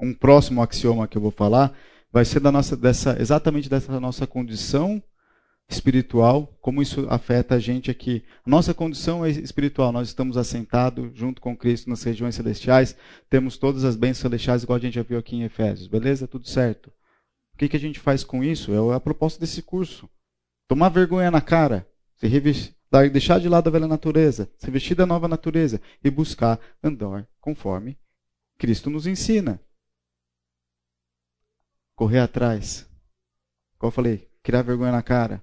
[0.00, 1.74] um próximo axioma que eu vou falar
[2.12, 5.02] vai ser da nossa, dessa, exatamente dessa nossa condição
[5.68, 8.24] espiritual, como isso afeta a gente aqui.
[8.46, 12.96] Nossa condição é espiritual, nós estamos assentados junto com Cristo nas regiões celestiais,
[13.28, 16.26] temos todas as bênçãos celestiais, igual a gente já viu aqui em Efésios, beleza?
[16.26, 16.90] Tudo certo.
[17.54, 18.72] O que, que a gente faz com isso?
[18.72, 20.08] É a proposta desse curso.
[20.66, 22.74] Tomar vergonha na cara, se revestir,
[23.12, 27.98] deixar de lado a velha natureza, se vestir da nova natureza e buscar andar conforme
[28.58, 29.60] Cristo nos ensina.
[31.98, 32.86] Correr atrás.
[33.76, 35.42] Como eu falei, criar vergonha na cara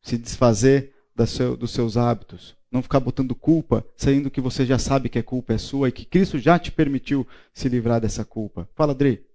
[0.00, 0.94] se desfazer
[1.26, 2.56] seu, dos seus hábitos.
[2.70, 5.92] Não ficar botando culpa, saindo que você já sabe que a culpa é sua e
[5.92, 8.66] que Cristo já te permitiu se livrar dessa culpa.
[8.74, 9.26] Fala, Adri.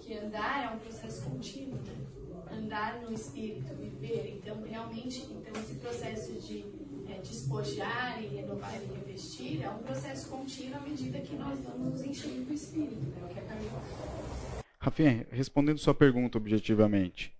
[0.00, 1.78] Que andar é um processo contínuo.
[2.52, 4.40] Andar no Espírito, viver.
[4.42, 6.64] Então, realmente, então, esse processo de
[7.08, 11.92] é, despojar e renovar e revestir é um processo contínuo à medida que nós vamos
[11.92, 13.06] nos enchendo do Espírito.
[13.22, 14.29] É o que a Camila
[14.80, 17.38] Rafinha, respondendo sua pergunta objetivamente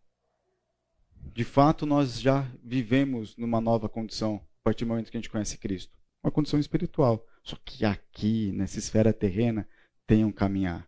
[1.32, 5.30] de fato nós já vivemos numa nova condição a partir do momento que a gente
[5.30, 5.92] conhece Cristo.
[6.22, 7.24] Uma condição espiritual.
[7.42, 9.66] Só que aqui, nessa esfera terrena,
[10.06, 10.86] tem um caminhar.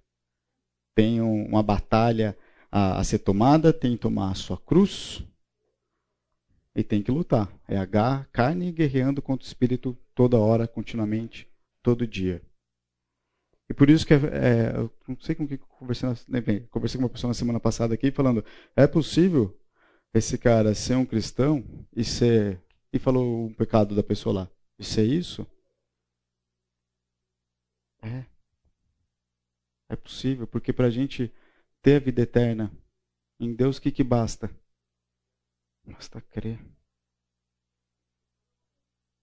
[0.94, 2.36] Tem uma batalha
[2.70, 5.24] a, a ser tomada, tem que tomar a sua cruz
[6.74, 7.50] e tem que lutar.
[7.66, 11.48] É a carne guerreando contra o espírito toda hora, continuamente,
[11.82, 12.42] todo dia.
[13.70, 16.08] E por isso que é, é, eu não sei com que conversei,
[16.70, 18.44] conversei com uma pessoa na semana passada aqui falando,
[18.76, 19.58] é possível
[20.14, 22.62] esse cara ser um cristão e ser.
[22.92, 24.50] E falou um pecado da pessoa lá.
[24.78, 25.46] E ser isso?
[28.02, 28.26] É.
[29.88, 31.32] É possível, porque para a gente
[31.80, 32.70] ter a vida eterna
[33.40, 34.50] em Deus, o que, que basta?
[35.84, 36.60] Basta crer.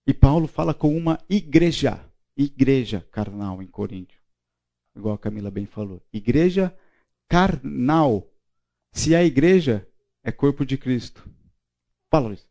[0.06, 2.04] E Paulo fala com uma igreja,
[2.36, 4.19] igreja carnal em Coríntio.
[4.96, 6.02] Igual a Camila bem falou.
[6.12, 6.74] Igreja
[7.28, 8.26] carnal.
[8.92, 9.86] Se a igreja
[10.24, 11.28] é corpo de Cristo.
[12.10, 12.46] Fala, Luiz.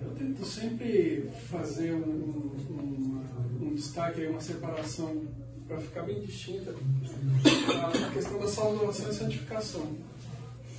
[0.00, 3.24] Eu tento sempre fazer um, um,
[3.60, 5.26] um destaque, uma separação,
[5.66, 9.98] para ficar bem distinta, a questão da salvação e santificação.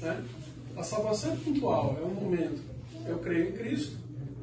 [0.02, 0.26] Né?
[0.76, 2.62] A salvação é pontual, é um momento.
[3.06, 3.98] Eu creio em Cristo,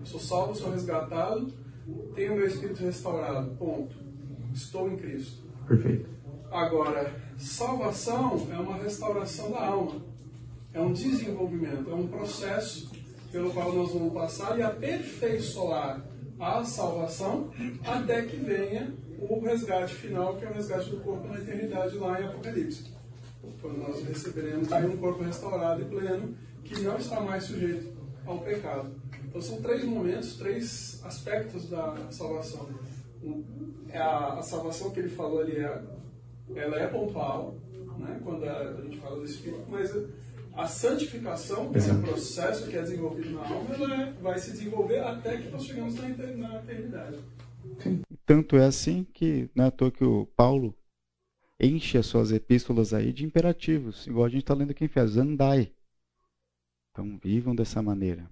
[0.04, 1.52] sou salvo, sou resgatado,
[2.14, 3.56] tenho meu espírito restaurado.
[3.56, 3.96] Ponto.
[4.54, 5.42] Estou em Cristo.
[5.66, 6.15] Perfeito.
[6.56, 10.00] Agora, salvação é uma restauração da alma
[10.76, 12.90] é um desenvolvimento, é um processo
[13.32, 16.04] pelo qual nós vamos passar e aperfeiçoar
[16.38, 17.50] a salvação
[17.82, 22.20] até que venha o resgate final, que é o resgate do corpo na eternidade lá
[22.20, 22.84] em Apocalipse.
[23.62, 28.90] Quando nós receberemos um corpo restaurado e pleno que não está mais sujeito ao pecado.
[29.26, 32.68] Então são três momentos, três aspectos da salvação.
[33.88, 35.82] É a, a salvação que ele falou ali, é,
[36.54, 37.56] ela é pontual,
[37.98, 39.92] né, quando a, gente fala do Espírito, mas
[40.54, 44.52] a santificação, que é um processo que é desenvolvido na alma, ela é, vai se
[44.52, 47.18] desenvolver até que nós chegamos na, na eternidade.
[47.82, 48.02] Sim.
[48.24, 50.74] Tanto é assim que não é à toa que o Paulo
[51.60, 55.18] enche as suas epístolas aí de imperativos, igual a gente está lendo aqui em Efésios,
[55.18, 55.72] andai.
[56.90, 58.28] Então vivam dessa maneira.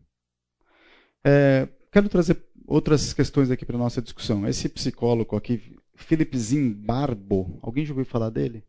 [1.23, 4.47] É, quero trazer outras questões aqui para nossa discussão.
[4.47, 8.65] Esse psicólogo aqui, Philip Zimbarbo, alguém já ouviu falar dele?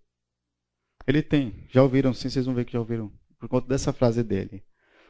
[1.07, 4.23] Ele tem, já ouviram sim, vocês vão ver que já ouviram por conta dessa frase
[4.23, 4.63] dele.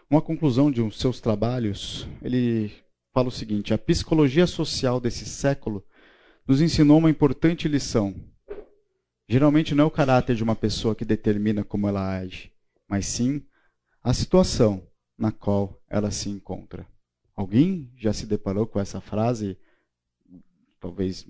[0.09, 2.71] Uma conclusão de um seus trabalhos, ele
[3.13, 5.85] fala o seguinte: a psicologia social desse século
[6.47, 8.13] nos ensinou uma importante lição.
[9.27, 12.51] Geralmente não é o caráter de uma pessoa que determina como ela age,
[12.87, 13.43] mas sim
[14.03, 16.87] a situação na qual ela se encontra.
[17.35, 19.57] Alguém já se deparou com essa frase,
[20.79, 21.25] talvez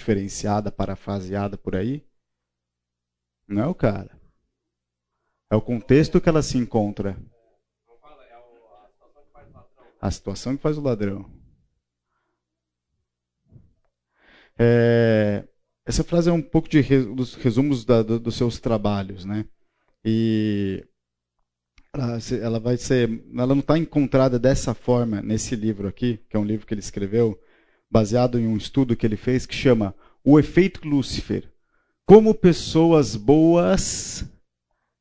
[0.00, 2.02] diferenciada, parafraseada por aí?
[3.46, 4.18] Não é o cara.
[5.50, 7.16] É o contexto que ela se encontra.
[10.00, 11.30] A situação que faz o ladrão.
[14.58, 15.46] É,
[15.84, 16.82] essa frase é um pouco de
[17.14, 19.46] dos resumos da, do, dos seus trabalhos, né?
[20.04, 20.86] E
[21.92, 26.40] ela, ela vai ser, ela não está encontrada dessa forma nesse livro aqui, que é
[26.40, 27.38] um livro que ele escreveu,
[27.90, 31.52] baseado em um estudo que ele fez que chama O Efeito Lúcifer.
[32.06, 34.24] Como pessoas boas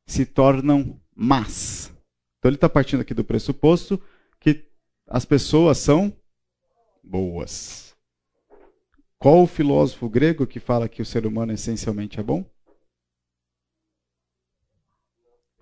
[0.06, 1.94] se tornam más.
[2.38, 4.02] Então ele está partindo aqui do pressuposto
[4.40, 4.66] que
[5.06, 6.16] as pessoas são
[7.04, 7.96] boas.
[9.18, 12.46] Qual o filósofo grego que fala que o ser humano essencialmente é bom?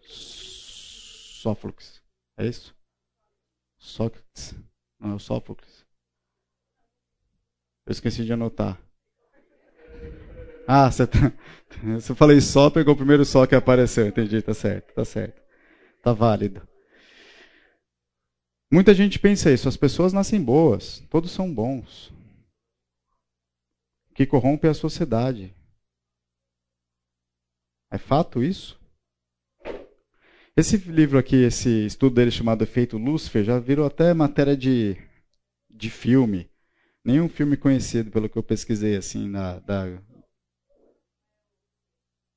[0.01, 2.01] Sófocles.
[2.37, 2.75] É isso?
[3.77, 4.53] Sócrates.
[4.99, 5.76] Não é o Sófocles.
[7.87, 8.77] Eu esqueci de anotar.
[10.67, 11.17] Ah, você, tá,
[11.97, 14.05] você falei só, pegou o primeiro só que apareceu.
[14.05, 15.41] Entendi, tá certo, tá certo.
[16.03, 16.67] Tá válido.
[18.69, 22.11] Muita gente pensa isso, as pessoas nascem boas, todos são bons.
[24.13, 25.55] Que corrompe a sociedade.
[27.89, 28.77] É fato isso?
[30.57, 34.97] Esse livro aqui, esse estudo dele chamado Efeito Lúcifer, já virou até matéria de,
[35.69, 36.49] de filme.
[37.07, 39.97] Nenhum filme conhecido, pelo que eu pesquisei, assim, na, da...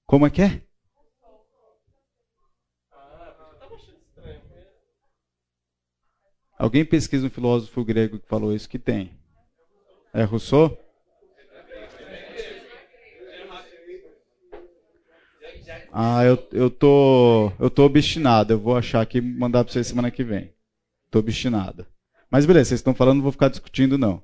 [0.07, 0.63] Como é que é?
[6.57, 9.19] Alguém pesquisa um filósofo grego que falou isso que tem.
[10.15, 10.79] É Rousseau?
[15.93, 18.53] Ah, eu, eu tô eu tô obstinado.
[18.53, 20.55] Eu vou achar aqui e mandar para vocês semana que vem.
[21.11, 21.85] Tô obstinado.
[22.31, 24.23] Mas beleza, vocês estão falando, não vou ficar discutindo não.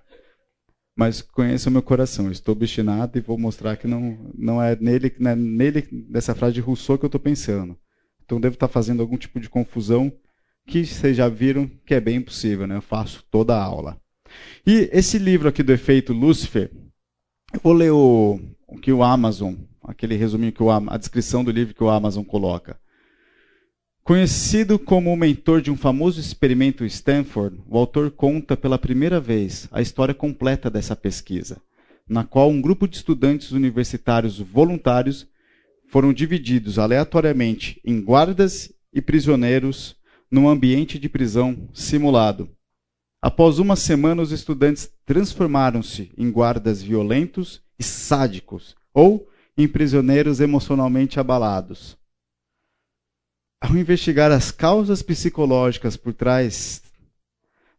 [0.96, 2.30] Mas conheça o meu coração.
[2.30, 6.54] Estou obstinado e vou mostrar que não não é nele, não é nele dessa frase
[6.54, 7.76] de Rousseau que eu estou pensando.
[8.24, 10.12] Então devo estar fazendo algum tipo de confusão
[10.66, 12.76] que vocês já viram que é bem possível, né?
[12.76, 14.00] Eu faço toda a aula.
[14.66, 16.72] E esse livro aqui do efeito Lúcifer,
[17.52, 19.54] eu vou ler o, o que o Amazon
[19.86, 22.78] aquele resuminho que o, a descrição do livro que o Amazon coloca.
[24.06, 29.68] Conhecido como o mentor de um famoso experimento Stanford, o autor conta pela primeira vez
[29.72, 31.60] a história completa dessa pesquisa,
[32.08, 35.26] na qual um grupo de estudantes universitários voluntários
[35.88, 39.96] foram divididos aleatoriamente em guardas e prisioneiros
[40.30, 42.48] num ambiente de prisão simulado.
[43.20, 49.26] Após uma semana, os estudantes transformaram-se em guardas violentos e sádicos, ou
[49.58, 51.98] em prisioneiros emocionalmente abalados.
[53.68, 56.80] Ao investigar as causas psicológicas por trás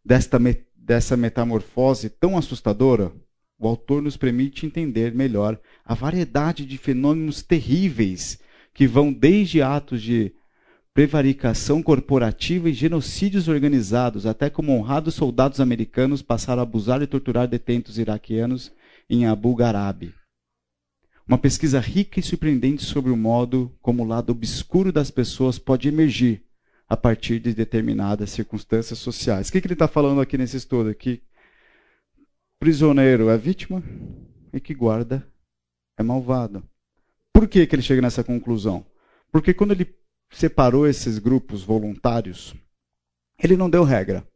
[0.04, 0.38] desta,
[0.76, 3.10] dessa metamorfose tão assustadora,
[3.58, 8.38] o autor nos permite entender melhor a variedade de fenômenos terríveis
[8.74, 10.30] que vão desde atos de
[10.92, 17.48] prevaricação corporativa e genocídios organizados, até como honrados soldados americanos passaram a abusar e torturar
[17.48, 18.70] detentos iraquianos
[19.08, 20.17] em Abu Gharaib.
[21.28, 25.86] Uma pesquisa rica e surpreendente sobre o modo como o lado obscuro das pessoas pode
[25.86, 26.42] emergir
[26.88, 29.48] a partir de determinadas circunstâncias sociais.
[29.48, 30.94] O que, que ele está falando aqui nesse estudo?
[30.94, 31.20] Que
[32.58, 33.82] prisioneiro é vítima
[34.54, 35.28] e que guarda
[35.98, 36.66] é malvado.
[37.30, 38.86] Por que, que ele chega nessa conclusão?
[39.30, 39.94] Porque quando ele
[40.30, 42.54] separou esses grupos voluntários,
[43.38, 44.26] ele não deu regra.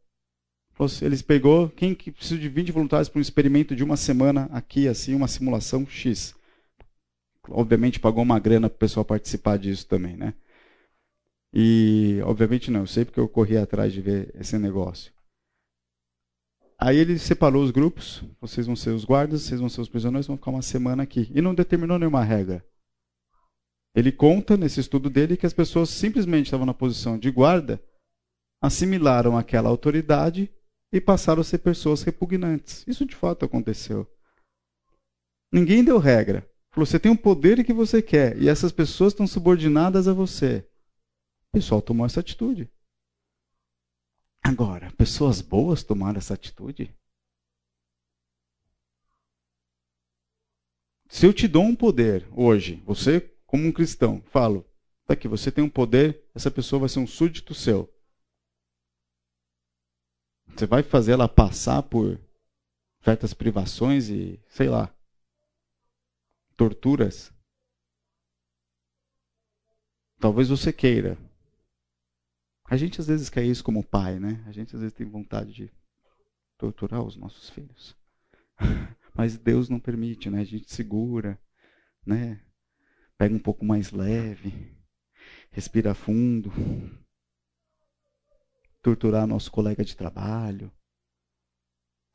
[1.01, 4.87] Ele pegou quem que precisa de 20 voluntários para um experimento de uma semana aqui,
[4.87, 6.35] assim, uma simulação X
[7.49, 10.33] obviamente pagou uma grana para o pessoal participar disso também, né?
[11.53, 15.13] E, obviamente não, eu sei porque eu corri atrás de ver esse negócio.
[16.79, 20.27] Aí ele separou os grupos, vocês vão ser os guardas, vocês vão ser os prisioneiros,
[20.27, 21.31] vão ficar uma semana aqui.
[21.33, 22.65] E não determinou nenhuma regra.
[23.95, 27.81] Ele conta nesse estudo dele que as pessoas simplesmente estavam na posição de guarda,
[28.59, 30.51] assimilaram aquela autoridade
[30.91, 32.83] e passaram a ser pessoas repugnantes.
[32.87, 34.07] Isso de fato aconteceu.
[35.51, 36.49] Ninguém deu regra.
[36.75, 40.67] Você tem um poder que você quer e essas pessoas estão subordinadas a você.
[41.49, 42.69] O pessoal tomou essa atitude.
[44.41, 46.93] Agora, pessoas boas tomaram essa atitude?
[51.07, 54.65] Se eu te dou um poder hoje, você, como um cristão, falo,
[55.05, 57.87] tá aqui, você tem um poder, essa pessoa vai ser um súdito seu.
[60.47, 62.19] Você vai fazer ela passar por
[63.03, 64.93] certas privações e, sei lá,
[66.55, 67.33] torturas?
[70.19, 71.17] Talvez você queira.
[72.65, 74.43] A gente às vezes quer isso como pai, né?
[74.47, 75.71] A gente às vezes tem vontade de
[76.57, 77.95] torturar os nossos filhos.
[79.13, 80.41] Mas Deus não permite, né?
[80.41, 81.39] A gente segura,
[82.05, 82.41] né?
[83.17, 84.75] Pega um pouco mais leve,
[85.51, 86.51] respira fundo.
[88.81, 90.71] Torturar nosso colega de trabalho,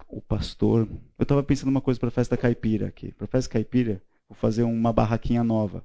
[0.09, 0.89] o pastor.
[1.19, 3.13] Eu estava pensando uma coisa para a festa caipira aqui.
[3.13, 5.85] Para a festa caipira, Vou fazer uma barraquinha nova.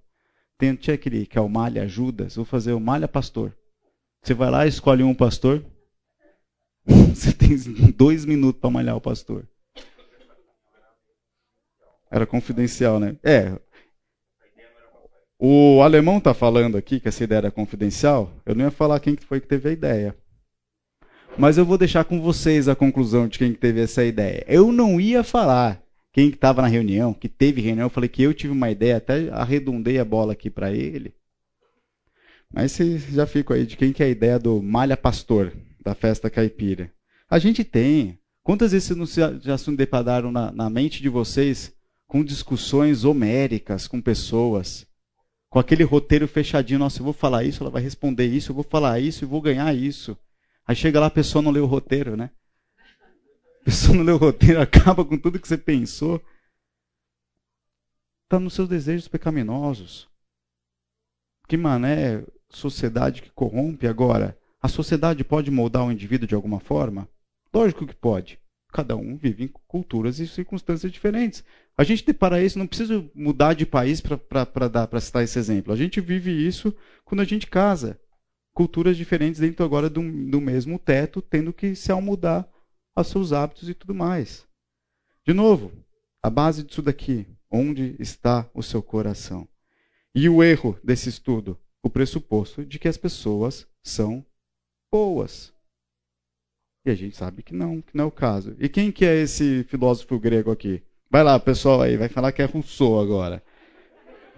[0.57, 3.55] Tem, tinha aquele que é o Malha Judas, vou fazer o Malha Pastor.
[4.23, 5.63] Você vai lá, escolhe um pastor.
[7.13, 7.57] Você tem
[7.91, 9.45] dois minutos para malhar o pastor.
[12.09, 13.17] Era confidencial, né?
[13.21, 13.59] É.
[15.37, 18.31] O alemão está falando aqui que essa ideia era confidencial.
[18.45, 20.17] Eu não ia falar quem foi que teve a ideia.
[21.37, 24.45] Mas eu vou deixar com vocês a conclusão de quem teve essa ideia.
[24.47, 25.82] Eu não ia falar
[26.13, 29.29] quem estava na reunião, que teve reunião, eu falei que eu tive uma ideia, até
[29.31, 31.11] arredondei a bola aqui para ele.
[32.53, 35.51] Mas já fico aí de quem que é a ideia do malha pastor
[35.83, 36.93] da festa caipira.
[37.27, 38.19] A gente tem.
[38.43, 41.73] Quantas vezes vocês não já se depararam na, na mente de vocês
[42.05, 44.85] com discussões homéricas com pessoas?
[45.49, 48.63] Com aquele roteiro fechadinho, nossa, eu vou falar isso, ela vai responder isso, eu vou
[48.63, 50.15] falar isso e vou ganhar isso.
[50.67, 52.29] Aí chega lá, a pessoa não lê o roteiro, né?
[53.63, 56.21] A pessoa não lê o roteiro, acaba com tudo que você pensou.
[58.25, 60.09] Está nos seus desejos pecaminosos.
[61.47, 64.37] Que mané sociedade que corrompe agora.
[64.61, 67.07] A sociedade pode moldar o indivíduo de alguma forma?
[67.53, 68.37] Lógico que pode.
[68.73, 71.41] Cada um vive em culturas e circunstâncias diferentes.
[71.77, 75.71] A gente depara isso, não precisa mudar de país para citar esse exemplo.
[75.71, 77.97] A gente vive isso quando a gente casa.
[78.53, 82.45] Culturas diferentes dentro agora do, do mesmo teto, tendo que se almudar
[82.95, 84.47] a seus hábitos e tudo mais.
[85.25, 85.71] De novo,
[86.21, 89.47] a base disso daqui, onde está o seu coração?
[90.15, 91.57] E o erro desse estudo?
[91.81, 94.25] O pressuposto de que as pessoas são
[94.91, 95.53] boas.
[96.85, 98.55] E a gente sabe que não, que não é o caso.
[98.59, 100.83] E quem que é esse filósofo grego aqui?
[101.09, 103.43] Vai lá, pessoal aí, vai falar que é Rousseau agora.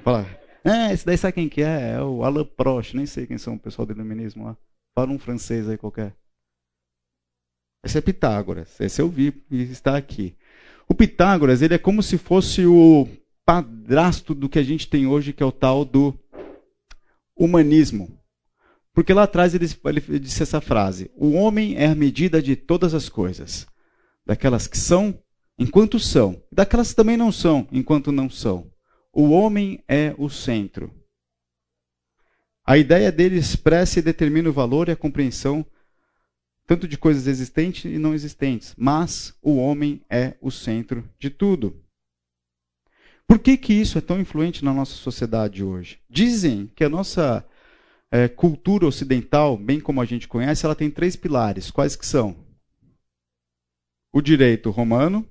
[0.04, 0.26] Fala,
[0.64, 1.94] é, esse daí sabe quem que é?
[1.94, 4.58] É o Alain Prost, nem sei quem são o pessoal do iluminismo lá.
[4.94, 6.16] Fala um francês aí qualquer.
[7.86, 10.36] Esse é Pitágoras, esse eu vi e está aqui.
[10.90, 13.08] O Pitágoras, ele é como se fosse o
[13.46, 16.20] padrasto do que a gente tem hoje, que é o tal do
[17.38, 18.20] humanismo.
[18.92, 22.96] Porque lá atrás ele, ele disse essa frase: O homem é a medida de todas
[22.96, 23.68] as coisas,
[24.26, 25.20] daquelas que são,
[25.60, 28.68] enquanto são, daquelas que também não são, enquanto não são.
[29.14, 30.92] O homem é o centro.
[32.66, 35.64] A ideia dele expressa e determina o valor e a compreensão
[36.66, 41.82] tanto de coisas existentes e não existentes, mas o homem é o centro de tudo.
[43.28, 46.00] Por que, que isso é tão influente na nossa sociedade hoje?
[46.10, 47.46] Dizem que a nossa
[48.12, 51.72] é, cultura ocidental, bem como a gente conhece, ela tem três pilares.
[51.72, 52.36] Quais que são?
[54.14, 55.28] O direito romano.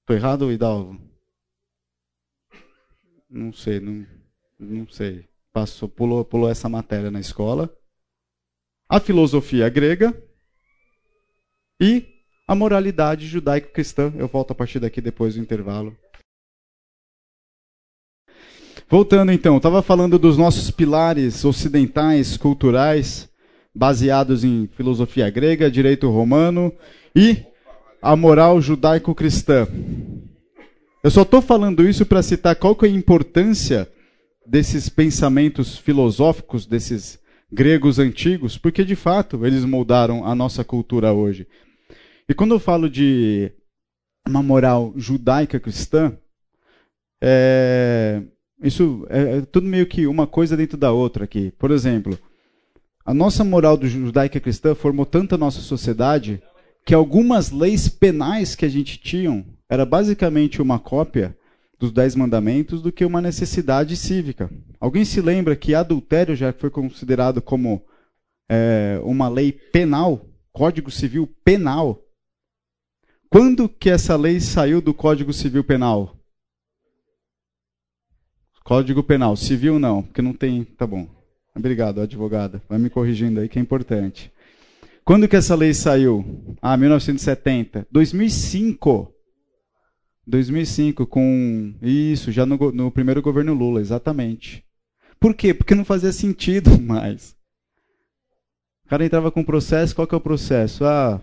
[0.00, 1.00] Estou errado, Hidalgo?
[3.28, 4.04] Não sei, não,
[4.58, 5.28] não sei.
[5.52, 7.72] Passou, pulou, pulou essa matéria na escola.
[8.90, 10.12] A filosofia grega
[11.80, 12.04] e
[12.44, 14.12] a moralidade judaico-cristã.
[14.16, 15.96] Eu volto a partir daqui depois do intervalo.
[18.88, 23.28] Voltando então, estava falando dos nossos pilares ocidentais, culturais,
[23.72, 26.72] baseados em filosofia grega, direito romano
[27.14, 27.44] e
[28.02, 29.68] a moral judaico-cristã.
[31.04, 33.88] Eu só estou falando isso para citar qual que é a importância
[34.44, 37.19] desses pensamentos filosóficos, desses
[37.52, 41.46] gregos antigos, porque de fato eles moldaram a nossa cultura hoje.
[42.28, 43.50] E quando eu falo de
[44.26, 46.16] uma moral judaica cristã,
[47.20, 48.22] é,
[48.62, 51.52] isso é, é tudo meio que uma coisa dentro da outra aqui.
[51.58, 52.18] Por exemplo,
[53.04, 56.40] a nossa moral do judaica cristã formou tanto a nossa sociedade
[56.84, 61.36] que algumas leis penais que a gente tinha era basicamente uma cópia
[61.80, 64.50] dos Dez Mandamentos do que uma necessidade cívica.
[64.78, 67.82] Alguém se lembra que adultério já foi considerado como
[68.50, 71.98] é, uma lei penal, Código Civil Penal?
[73.30, 76.18] Quando que essa lei saiu do Código Civil Penal?
[78.62, 80.64] Código Penal, civil não, porque não tem.
[80.64, 81.08] Tá bom.
[81.56, 82.62] Obrigado, advogada.
[82.68, 84.30] Vai me corrigindo aí que é importante.
[85.02, 86.56] Quando que essa lei saiu?
[86.60, 87.86] Ah, 1970.
[87.90, 89.14] 2005.
[90.30, 91.74] 2005, com.
[91.82, 94.64] Isso, já no, no primeiro governo Lula, exatamente.
[95.18, 95.52] Por quê?
[95.52, 97.36] Porque não fazia sentido mais.
[98.86, 100.84] O cara entrava com processo, qual que é o processo?
[100.84, 101.20] Ah,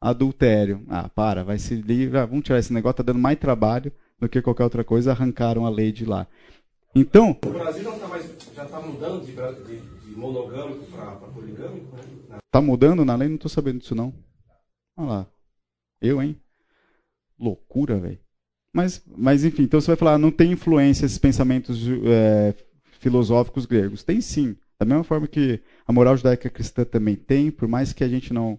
[0.00, 0.84] adultério.
[0.88, 4.42] Ah, para, vai se livrar, vamos tirar esse negócio, tá dando mais trabalho do que
[4.42, 6.26] qualquer outra coisa, arrancaram a lei de lá.
[6.94, 7.30] Então.
[7.30, 12.38] O Brasil já está tá mudando de, de, de monogâmico para poligâmico, né?
[12.44, 13.28] Está mudando na lei?
[13.28, 14.12] Não estou sabendo disso, não.
[14.96, 15.26] Olha lá.
[16.00, 16.38] Eu, hein?
[17.38, 18.21] Loucura, velho.
[18.72, 22.54] Mas, mas, enfim, então você vai falar, não tem influência esses pensamentos é,
[23.00, 24.02] filosóficos gregos.
[24.02, 24.56] Tem sim.
[24.78, 28.32] Da mesma forma que a moral judaica cristã também tem, por mais que a gente
[28.32, 28.58] não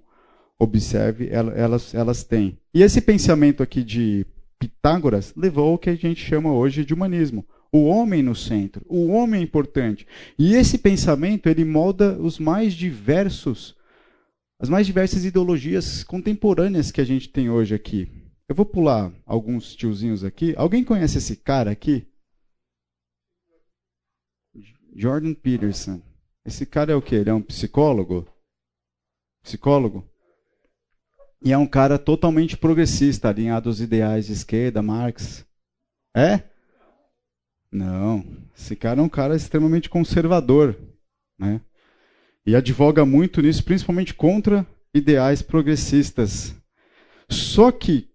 [0.59, 2.57] observe, elas, elas têm.
[2.73, 4.25] E esse pensamento aqui de
[4.59, 9.07] Pitágoras levou ao que a gente chama hoje de humanismo o homem no centro, o
[9.07, 10.05] homem é importante.
[10.37, 13.75] E esse pensamento ele molda os mais diversos,
[14.59, 18.07] as mais diversas ideologias contemporâneas que a gente tem hoje aqui.
[18.47, 20.53] Eu vou pular alguns tiozinhos aqui.
[20.57, 22.07] Alguém conhece esse cara aqui?
[24.95, 26.01] Jordan Peterson.
[26.45, 27.15] Esse cara é o quê?
[27.15, 28.27] Ele é um psicólogo?
[29.41, 30.07] Psicólogo?
[31.41, 35.45] E é um cara totalmente progressista, alinhado aos ideais de esquerda, Marx.
[36.15, 36.43] É?
[37.71, 38.23] Não,
[38.55, 40.79] esse cara é um cara extremamente conservador,
[41.39, 41.59] né?
[42.45, 46.55] E advoga muito nisso, principalmente contra ideais progressistas.
[47.29, 48.12] Só que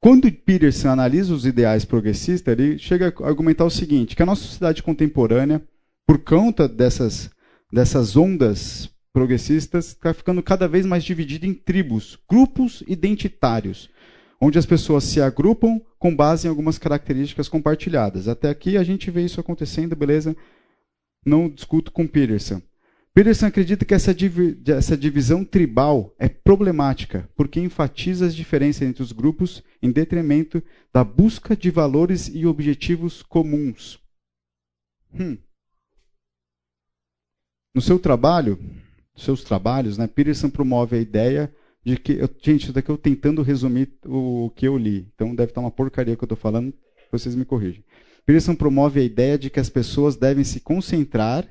[0.00, 4.42] quando Peterson analisa os ideais progressistas, ele chega a argumentar o seguinte, que a nossa
[4.42, 5.62] sociedade contemporânea,
[6.06, 7.30] por conta dessas,
[7.70, 13.90] dessas ondas progressistas está ficando cada vez mais dividido em tribos, grupos identitários,
[14.40, 18.26] onde as pessoas se agrupam com base em algumas características compartilhadas.
[18.26, 20.34] Até aqui a gente vê isso acontecendo, beleza?
[21.26, 22.62] Não discuto com Peterson.
[23.12, 29.02] Peterson acredita que essa, div essa divisão tribal é problemática, porque enfatiza as diferenças entre
[29.02, 33.98] os grupos em detrimento da busca de valores e objetivos comuns.
[35.12, 35.36] Hum.
[37.74, 38.58] No seu trabalho,
[39.16, 41.52] seus trabalhos, né, Peterson promove a ideia
[41.84, 42.12] de que.
[42.12, 45.08] Eu, gente, isso daqui eu tentando resumir o que eu li.
[45.14, 46.72] Então deve estar uma porcaria que eu estou falando,
[47.10, 47.84] vocês me corrigem.
[48.24, 51.44] Peterson promove a ideia de que as pessoas devem se concentrar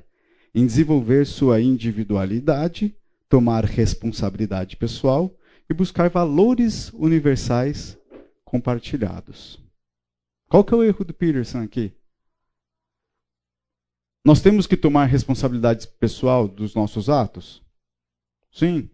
[0.54, 2.96] em desenvolver sua individualidade,
[3.28, 5.34] tomar responsabilidade pessoal
[5.68, 7.96] e buscar valores universais
[8.44, 9.58] compartilhados.
[10.48, 11.92] Qual que é o erro do Peterson aqui?
[14.24, 17.62] Nós temos que tomar responsabilidade pessoal dos nossos atos?
[18.50, 18.90] Sim.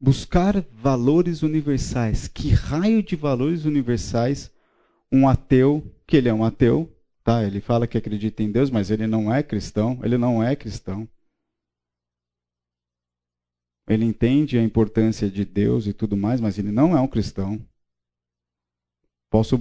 [0.00, 2.28] Buscar valores universais.
[2.28, 4.50] Que raio de valores universais
[5.10, 6.95] um ateu, que ele é um ateu,
[7.26, 7.44] tá?
[7.44, 11.08] Ele fala que acredita em Deus, mas ele não é cristão, ele não é cristão.
[13.88, 17.60] Ele entende a importância de Deus e tudo mais, mas ele não é um cristão.
[19.28, 19.58] Posso,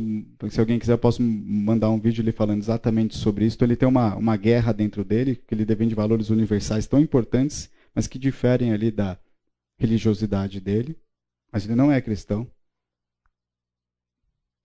[0.50, 3.62] se alguém quiser, posso mandar um vídeo ele falando exatamente sobre isso.
[3.64, 8.06] Ele tem uma, uma guerra dentro dele, que ele defende valores universais tão importantes, mas
[8.06, 9.18] que diferem ali da
[9.80, 10.96] religiosidade dele.
[11.52, 12.48] Mas ele não é cristão.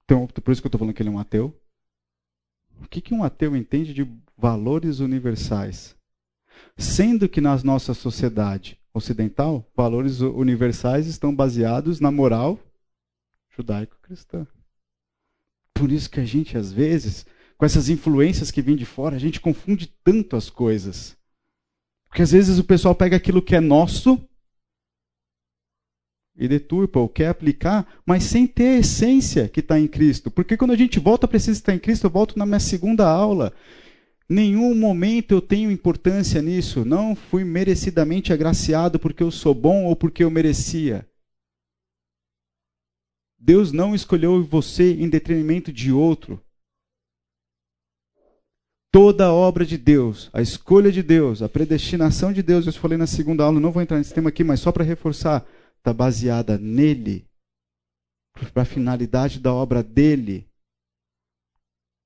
[0.05, 1.60] Então, por isso que eu estou falando que ele é um ateu.
[2.83, 5.97] O que, que um ateu entende de valores universais?
[6.77, 12.59] Sendo que na nossa sociedade ocidental, valores universais estão baseados na moral
[13.57, 14.47] judaico-cristã.
[15.75, 17.27] Por isso que a gente, às vezes,
[17.57, 21.17] com essas influências que vêm de fora, a gente confunde tanto as coisas.
[22.09, 24.19] Porque às vezes o pessoal pega aquilo que é nosso
[26.37, 30.31] e deturpa ou quer aplicar, mas sem ter a essência que está em Cristo.
[30.31, 33.09] Porque quando a gente volta para esse estar em Cristo, eu volto na minha segunda
[33.09, 33.53] aula.
[34.29, 36.85] Nenhum momento eu tenho importância nisso.
[36.85, 41.07] Não fui merecidamente agraciado porque eu sou bom ou porque eu merecia.
[43.39, 46.41] Deus não escolheu você em detrimento de outro.
[48.93, 52.99] Toda a obra de Deus, a escolha de Deus, a predestinação de Deus, eu falei
[52.99, 55.47] na segunda aula, não vou entrar nesse tema aqui, mas só para reforçar,
[55.81, 57.27] está baseada nele,
[58.53, 60.49] para a finalidade da obra dele,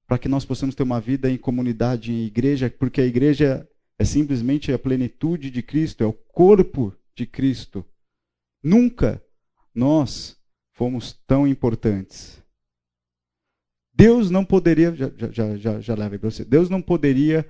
[0.06, 3.68] para que nós possamos ter uma vida em comunidade, em igreja, porque a igreja
[3.98, 7.84] é simplesmente a plenitude de Cristo, é o corpo de Cristo.
[8.62, 9.22] Nunca
[9.74, 10.40] nós
[10.72, 12.42] fomos tão importantes.
[13.92, 17.48] Deus não poderia, já, já, já, já leva para você, Deus não poderia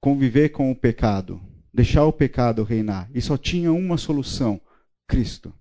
[0.00, 1.40] conviver com o pecado,
[1.72, 3.10] deixar o pecado reinar.
[3.14, 4.60] E só tinha uma solução:
[5.06, 5.52] Cristo.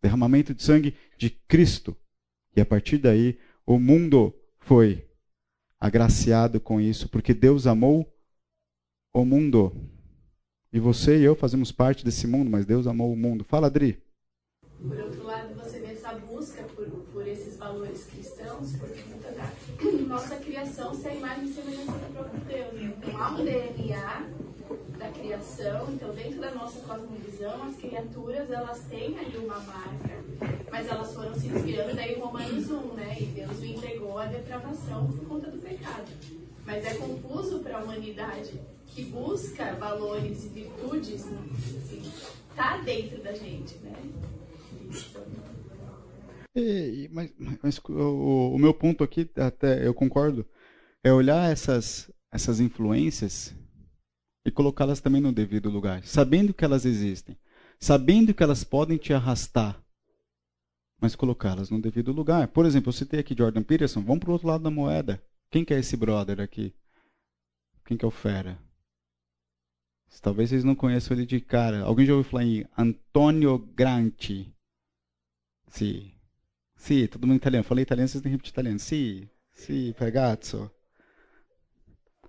[0.00, 1.96] Derramamento de sangue de Cristo.
[2.54, 5.06] E a partir daí, o mundo foi
[5.78, 8.10] agraciado com isso, porque Deus amou
[9.12, 9.72] o mundo.
[10.72, 13.44] E você e eu fazemos parte desse mundo, mas Deus amou o mundo.
[13.44, 14.02] Fala, Adri.
[14.80, 19.52] Por outro lado, você vê essa busca por, por esses valores cristãos, porque muita da
[20.06, 22.74] nossa criação se é imagem e semelhança do próprio Deus.
[22.80, 24.47] Então, um DNA
[25.10, 30.24] criação, então dentro da nossa cosmovisão, as criaturas, elas têm ali uma marca,
[30.70, 33.16] mas elas foram se inspirando, daí Romanos 1, né?
[33.20, 36.06] E Deus o entregou à depravação por conta do pecado.
[36.66, 42.02] Mas é confuso para a humanidade que busca valores e virtudes, assim,
[42.54, 43.94] tá dentro da gente, né?
[47.10, 47.32] Mas,
[47.62, 50.44] mas o, o, meu ponto aqui, até eu concordo,
[51.04, 53.54] é olhar essas, essas influências
[54.48, 57.38] e colocá-las também no devido lugar, sabendo que elas existem,
[57.78, 59.80] sabendo que elas podem te arrastar,
[61.00, 62.48] mas colocá-las no devido lugar.
[62.48, 65.22] Por exemplo, eu citei aqui Jordan Peterson, vamos para o outro lado da moeda.
[65.50, 66.74] Quem que é esse brother aqui?
[67.84, 68.58] Quem que é o fera?
[70.20, 71.82] Talvez vocês não conheçam ele de cara.
[71.82, 74.52] Alguém já ouviu falar em Antonio Granti?
[75.68, 76.12] Sì.
[76.74, 77.64] Sì, todo mundo italiano.
[77.64, 78.78] Falei italiano, vocês têm que repetir italiano.
[78.78, 80.77] Sì, sì, ragazzo.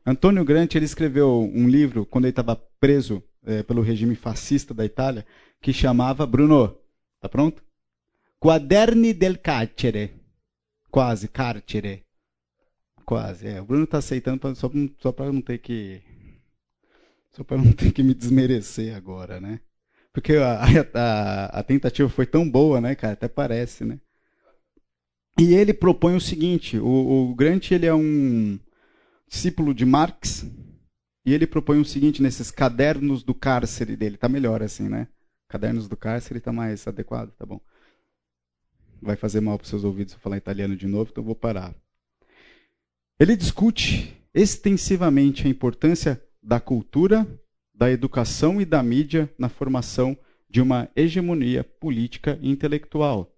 [0.09, 4.83] Antônio Granti ele escreveu um livro quando ele estava preso é, pelo regime fascista da
[4.83, 5.25] Itália
[5.61, 6.75] que chamava Bruno.
[7.21, 7.63] Tá pronto?
[8.39, 10.11] Quaderni del carcere.
[10.89, 12.03] Quase, carcere.
[13.05, 13.47] Quase.
[13.47, 16.01] É, o Bruno está aceitando pra, só, só para não ter que
[17.31, 19.59] só para não ter que me desmerecer agora, né?
[20.11, 20.59] Porque a,
[20.95, 23.13] a, a, tentativa foi tão boa, né, cara?
[23.13, 23.99] Até parece, né?
[25.37, 28.59] E ele propõe o seguinte: o, o Grant ele é um
[29.29, 30.45] discípulo de Marx
[31.25, 34.17] E ele propõe o seguinte nesses cadernos do cárcere dele.
[34.17, 35.07] Tá melhor assim, né?
[35.47, 37.61] Cadernos do cárcere tá mais adequado, tá bom.
[39.01, 41.73] Vai fazer mal para seus ouvidos eu falar italiano de novo, então vou parar.
[43.19, 47.27] Ele discute extensivamente a importância da cultura,
[47.73, 50.17] da educação e da mídia na formação
[50.49, 53.31] de uma hegemonia política e intelectual.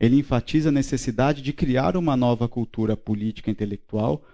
[0.00, 4.24] Ele enfatiza a necessidade de criar uma nova cultura política e intelectual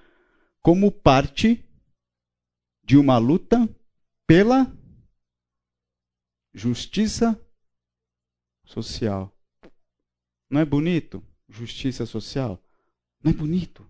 [0.64, 1.62] como parte
[2.82, 3.68] de uma luta
[4.26, 4.74] pela
[6.54, 7.38] justiça
[8.64, 9.30] social.
[10.48, 11.22] Não é bonito?
[11.46, 12.58] Justiça social.
[13.22, 13.86] Não é bonito?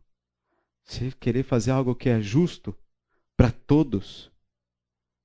[0.83, 2.77] Você querer fazer algo que é justo
[3.37, 4.33] para todos.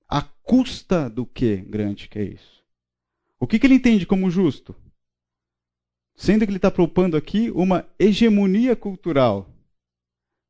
[0.07, 2.63] A custa do que grande que é isso?
[3.39, 4.75] O que, que ele entende como justo?
[6.15, 9.49] Sendo que ele está propondo aqui uma hegemonia cultural.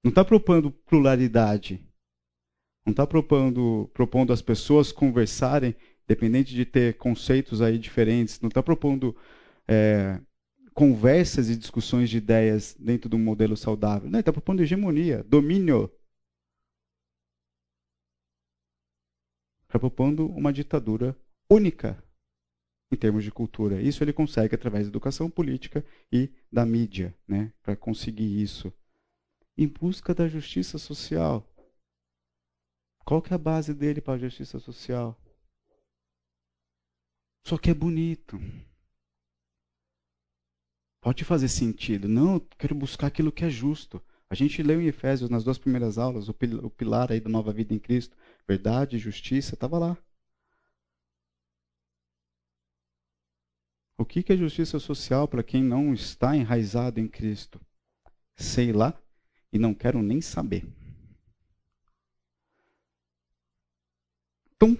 [0.03, 1.83] Não está propondo pluralidade.
[2.85, 5.75] Não está propondo, propondo as pessoas conversarem,
[6.07, 8.39] dependente de ter conceitos aí diferentes.
[8.39, 9.15] Não está propondo
[9.67, 10.21] é,
[10.73, 14.09] conversas e discussões de ideias dentro de um modelo saudável.
[14.09, 15.91] Não, está propondo hegemonia, domínio.
[19.63, 21.15] Está propondo uma ditadura
[21.49, 22.01] única
[22.91, 23.81] em termos de cultura.
[23.81, 28.73] Isso ele consegue através da educação política e da mídia, né, para conseguir isso.
[29.61, 31.45] Em busca da justiça social.
[33.03, 35.21] Qual que é a base dele para a justiça social?
[37.45, 38.37] Só que é bonito.
[41.01, 42.07] Pode fazer sentido.
[42.07, 44.01] Não, eu quero buscar aquilo que é justo.
[44.29, 47.73] A gente leu em Efésios, nas duas primeiras aulas, o pilar aí da nova vida
[47.73, 48.15] em Cristo.
[48.47, 49.97] Verdade, justiça, estava lá.
[53.97, 57.59] O que é justiça social para quem não está enraizado em Cristo?
[58.37, 58.97] Sei lá
[59.51, 60.65] e não quero nem saber.
[64.55, 64.77] Então,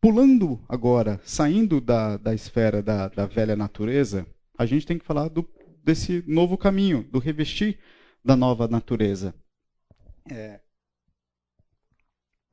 [0.00, 5.28] pulando agora, saindo da, da esfera da, da velha natureza, a gente tem que falar
[5.28, 5.48] do,
[5.82, 7.78] desse novo caminho, do revestir
[8.24, 9.34] da nova natureza.
[10.30, 10.60] É...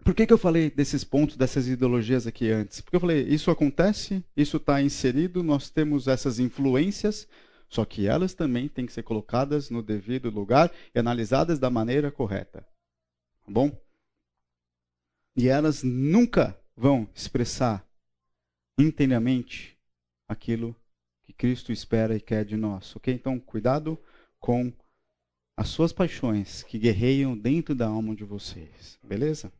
[0.04, 2.82] Por que, que eu falei desses pontos, dessas ideologias aqui antes?
[2.82, 7.28] Porque eu falei, isso acontece, isso está inserido, nós temos essas influências,
[7.72, 12.12] só que elas também têm que ser colocadas no devido lugar e analisadas da maneira
[12.12, 12.68] correta.
[13.46, 13.72] Tá bom?
[15.38, 17.88] E elas nunca vão expressar
[18.78, 19.80] inteiramente
[20.28, 20.76] aquilo
[21.24, 23.14] que Cristo espera e quer de nós, ok?
[23.14, 23.98] Então, cuidado
[24.38, 24.74] com
[25.56, 29.52] as suas paixões que guerreiam dentro da alma de vocês, beleza?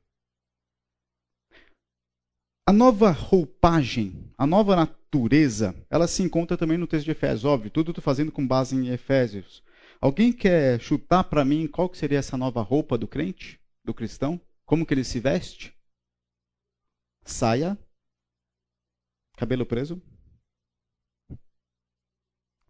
[2.68, 7.46] A nova roupagem, a nova natureza, ela se encontra também no texto de Efésios.
[7.46, 9.64] Óbvio, tudo estou fazendo com base em Efésios.
[10.00, 14.40] Alguém quer chutar para mim qual que seria essa nova roupa do crente, do cristão?
[14.66, 15.76] Como que ele se veste?
[17.24, 17.78] Saia,
[19.38, 20.02] cabelo preso,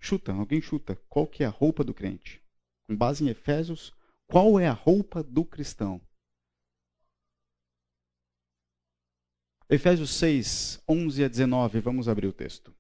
[0.04, 0.96] Chuta, alguém chuta.
[1.08, 2.42] Qual que é a roupa do crente?
[2.88, 3.94] Com base em Efésios,
[4.28, 6.02] qual é a roupa do cristão?
[9.72, 12.72] Efésios 6, 11 a 19, vamos abrir o texto.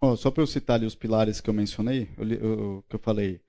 [0.00, 3.00] Oh, só para eu citar ali os pilares que eu mencionei, eu, eu, que eu
[3.00, 3.40] falei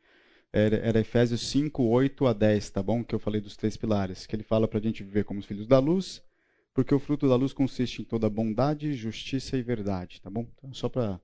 [0.54, 3.04] era, era Efésios 5, 8 a 10, tá bom?
[3.04, 4.26] Que eu falei dos três pilares.
[4.28, 6.24] Que ele fala para a gente viver como os filhos da luz,
[6.74, 10.48] porque o fruto da luz consiste em toda bondade, justiça e verdade, tá bom?
[10.58, 11.20] Então, só para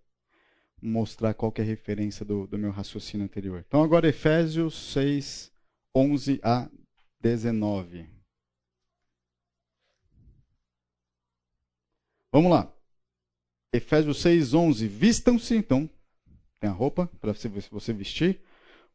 [0.82, 3.64] mostrar qual é a referência do, do meu raciocínio anterior.
[3.68, 5.52] Então, agora Efésios 6,
[5.96, 6.70] 11 a
[7.22, 8.10] 19.
[12.32, 12.72] Vamos lá.
[13.74, 14.88] Efésios 6, 11.
[14.88, 15.90] Vistam-se, então,
[16.60, 17.34] tem a roupa para
[17.72, 18.42] você vestir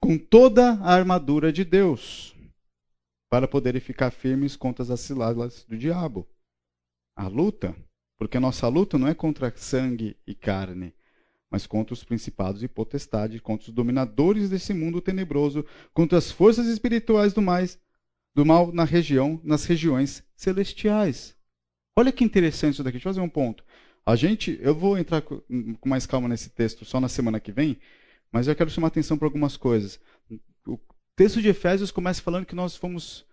[0.00, 2.36] com toda a armadura de Deus,
[3.30, 6.28] para poderem ficar firmes contra as ciladas do diabo.
[7.16, 7.74] A luta,
[8.18, 10.94] porque a nossa luta não é contra sangue e carne,
[11.54, 16.66] mas contra os principados e potestades, contra os dominadores desse mundo tenebroso, contra as forças
[16.66, 17.78] espirituais do, mais,
[18.34, 21.36] do mal na região, nas regiões celestiais.
[21.96, 22.94] Olha que interessante isso daqui.
[22.94, 23.64] Deixa eu fazer um ponto.
[24.04, 25.44] A gente, eu vou entrar com
[25.88, 27.78] mais calma nesse texto só na semana que vem,
[28.32, 30.00] mas eu quero chamar atenção para algumas coisas.
[30.66, 30.76] O
[31.14, 33.24] texto de Efésios começa falando que nós fomos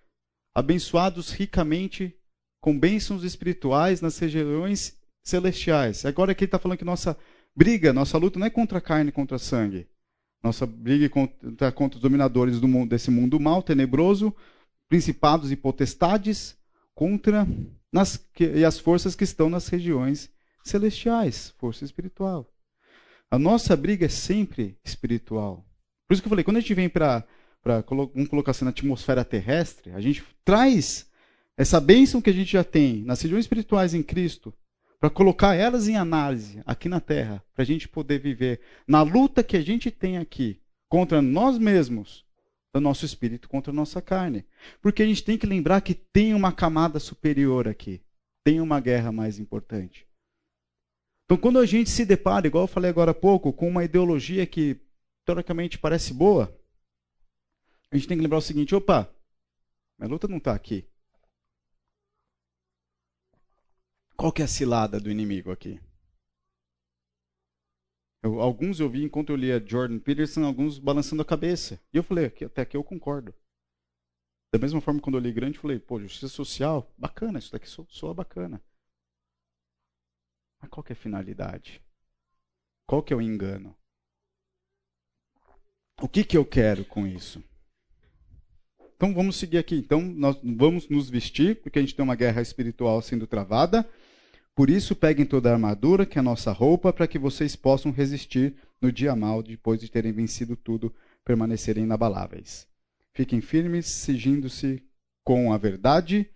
[0.54, 2.16] abençoados ricamente
[2.62, 4.96] com bênçãos espirituais nas regiões
[5.26, 6.06] celestiais.
[6.06, 7.18] Agora aqui ele está falando que nossa
[7.56, 9.88] briga, nossa luta não é contra a carne, contra sangue.
[10.44, 14.36] Nossa briga é contra, contra os dominadores do mundo, desse mundo mal, tenebroso,
[14.90, 16.58] principados e potestades,
[16.96, 17.48] contra
[17.92, 20.30] nas, que, e as forças que estão nas regiões
[20.64, 22.48] celestiais, força espiritual.
[23.30, 25.66] A nossa briga é sempre espiritual.
[26.08, 27.26] Por isso que eu falei, quando a gente vem para,
[27.64, 31.10] vamos colocar assim, na atmosfera terrestre, a gente traz
[31.56, 34.54] essa bênção que a gente já tem nas regiões espirituais em Cristo,
[35.02, 39.44] para colocar elas em análise aqui na Terra, para a gente poder viver na luta
[39.44, 42.24] que a gente tem aqui contra nós mesmos,
[42.72, 44.46] do nosso espírito contra a nossa carne.
[44.80, 48.00] Porque a gente tem que lembrar que tem uma camada superior aqui,
[48.44, 50.08] tem uma guerra mais importante.
[51.26, 54.46] Então, quando a gente se depara, igual eu falei agora há pouco, com uma ideologia
[54.46, 54.80] que
[55.26, 56.56] teoricamente parece boa,
[57.90, 59.10] a gente tem que lembrar o seguinte: opa,
[59.98, 60.86] minha luta não está aqui.
[64.22, 65.82] Qual que é a cilada do inimigo aqui?
[68.22, 71.82] Eu, alguns eu vi enquanto eu lia Jordan Peterson, alguns balançando a cabeça.
[71.92, 73.34] E eu falei, até aqui eu concordo.
[74.54, 77.68] Da mesma forma, quando eu li grande, eu falei, pô, justiça social, bacana, isso daqui
[77.68, 78.64] soa bacana.
[80.62, 81.82] Mas qual que é a finalidade?
[82.88, 83.76] Qual que é o engano?
[86.00, 87.44] O que, que eu quero com isso?
[88.96, 89.78] Então vamos seguir aqui.
[89.78, 93.90] Então nós vamos nos vestir, porque a gente tem uma guerra espiritual sendo travada.
[94.56, 97.92] Por isso, peguem toda a armadura, que é a nossa roupa, para que vocês possam
[97.92, 100.94] resistir no dia mal, depois de terem vencido tudo,
[101.24, 102.68] permanecerem inabaláveis.
[103.14, 104.84] Fiquem firmes, sigindo-se
[105.24, 106.30] com a verdade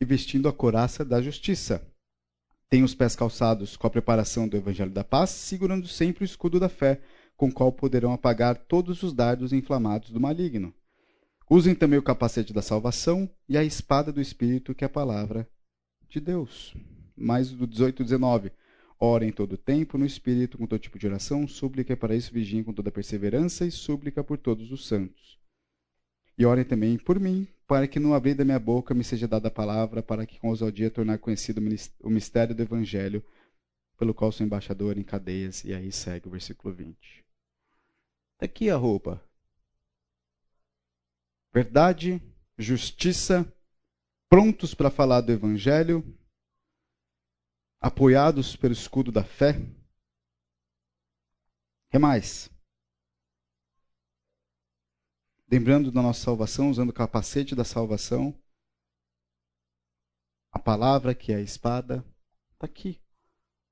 [0.00, 1.82] e vestindo a coraça da justiça.
[2.68, 6.60] Tenham os pés calçados com a preparação do evangelho da paz, segurando sempre o escudo
[6.60, 7.00] da fé,
[7.36, 10.74] com o qual poderão apagar todos os dardos inflamados do maligno.
[11.48, 15.48] Usem também o capacete da salvação e a espada do Espírito, que é a palavra
[16.10, 16.74] de Deus.
[17.18, 18.52] Mais do 18 e 19.
[19.00, 22.64] Orem todo o tempo no Espírito, com todo tipo de oração, súplica para isso vigiem
[22.64, 25.38] com toda perseverança e súplica por todos os santos.
[26.36, 29.48] E orem também por mim, para que no abrir da minha boca me seja dada
[29.48, 31.60] a palavra, para que com ousadia tornar conhecido
[32.00, 33.22] o mistério do Evangelho,
[33.98, 35.64] pelo qual sou embaixador em cadeias.
[35.64, 37.24] E aí segue o versículo 20.
[38.38, 39.22] Tá aqui a roupa.
[41.52, 42.22] Verdade,
[42.56, 43.52] justiça,
[44.28, 46.04] prontos para falar do Evangelho,
[47.80, 49.54] apoiados pelo escudo da fé.
[51.90, 52.50] Que mais?
[55.50, 58.38] lembrando da nossa salvação, usando o capacete da salvação.
[60.52, 62.04] A palavra que é a espada
[62.52, 63.00] está aqui.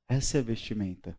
[0.08, 1.16] Essa é a vestimenta.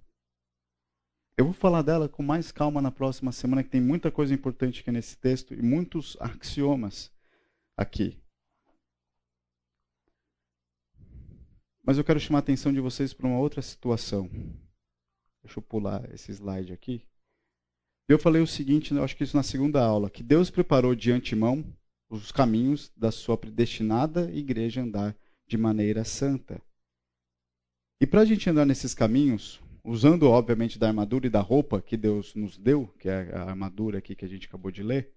[1.37, 4.81] Eu vou falar dela com mais calma na próxima semana, que tem muita coisa importante
[4.81, 7.11] aqui nesse texto e muitos axiomas
[7.75, 8.19] aqui.
[11.87, 14.29] Mas eu quero chamar a atenção de vocês para uma outra situação.
[15.41, 17.01] Deixa eu pular esse slide aqui.
[18.09, 21.13] Eu falei o seguinte, eu acho que isso na segunda aula, que Deus preparou de
[21.13, 21.63] antemão
[22.09, 25.15] os caminhos da sua predestinada igreja andar
[25.47, 26.61] de maneira santa.
[28.01, 31.95] E para a gente andar nesses caminhos, usando obviamente da armadura e da roupa que
[31.95, 35.13] Deus nos deu, que é a armadura aqui que a gente acabou de ler,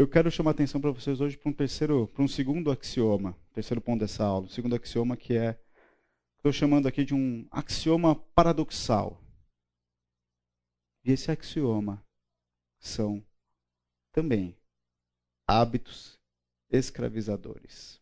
[0.00, 3.36] eu quero chamar a atenção para vocês hoje para um terceiro, para um segundo axioma,
[3.52, 5.60] terceiro ponto dessa aula, o segundo axioma que é,
[6.38, 9.22] estou chamando aqui de um axioma paradoxal.
[11.04, 12.02] E esse axioma
[12.78, 13.22] são
[14.10, 14.56] também
[15.46, 16.18] hábitos
[16.70, 18.00] escravizadores.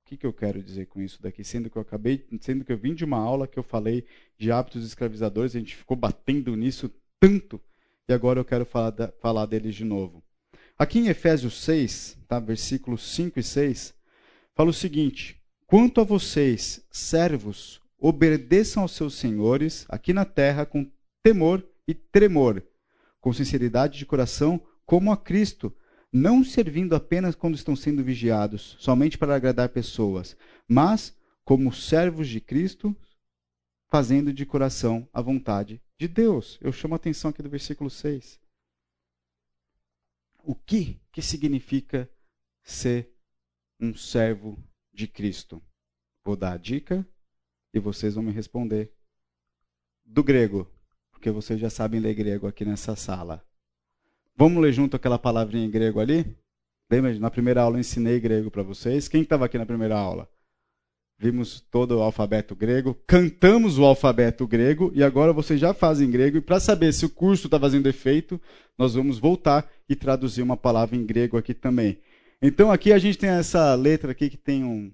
[0.00, 1.44] O que, que eu quero dizer com isso daqui?
[1.44, 4.06] Sendo que eu acabei, sendo que eu vim de uma aula que eu falei
[4.38, 7.60] de hábitos escravizadores, a gente ficou batendo nisso tanto,
[8.08, 10.22] e agora eu quero falar, da, falar deles de novo.
[10.78, 13.94] Aqui em Efésios 6, tá, versículos 5 e 6,
[14.54, 20.90] fala o seguinte: Quanto a vocês, servos, obedeçam aos seus senhores aqui na terra com
[21.22, 22.62] temor e tremor,
[23.20, 25.74] com sinceridade de coração, como a Cristo,
[26.12, 30.36] não servindo apenas quando estão sendo vigiados, somente para agradar pessoas,
[30.68, 32.94] mas como servos de Cristo,
[33.90, 36.58] fazendo de coração a vontade de Deus.
[36.60, 38.40] Eu chamo a atenção aqui do versículo 6.
[40.42, 42.10] O que, que significa
[42.62, 43.10] ser
[43.80, 45.62] um servo de Cristo?
[46.22, 47.06] Vou dar a dica
[47.72, 48.92] e vocês vão me responder.
[50.04, 50.70] Do grego,
[51.10, 53.44] porque vocês já sabem ler grego aqui nessa sala.
[54.36, 56.36] Vamos ler junto aquela palavrinha em grego ali?
[56.90, 57.18] Lembra?
[57.18, 59.08] Na primeira aula eu ensinei grego para vocês.
[59.08, 60.30] Quem estava aqui na primeira aula?
[61.16, 66.38] Vimos todo o alfabeto grego, cantamos o alfabeto grego e agora vocês já fazem grego.
[66.38, 68.40] E para saber se o curso está fazendo efeito,
[68.76, 72.00] nós vamos voltar e traduzir uma palavra em grego aqui também.
[72.42, 74.92] Então aqui a gente tem essa letra aqui que tem um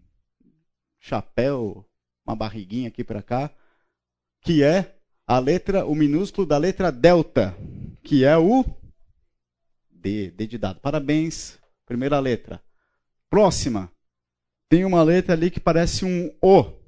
[0.98, 1.86] chapéu,
[2.26, 3.50] uma barriguinha aqui para cá,
[4.42, 4.94] que é
[5.26, 7.56] a letra, o minúsculo da letra delta,
[8.02, 8.64] que é o
[9.90, 10.80] D, D de dado.
[10.80, 12.62] Parabéns, primeira letra.
[13.28, 13.90] Próxima.
[14.70, 16.78] Tem uma letra ali que parece um O.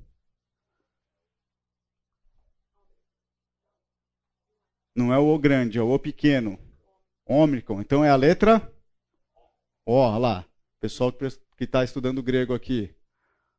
[4.95, 6.57] Não é o O grande, é o O pequeno.
[7.27, 7.81] Ômicron.
[7.81, 8.73] Então é a letra
[9.85, 10.47] Ó, lá.
[10.79, 12.95] Pessoal que está estudando grego aqui.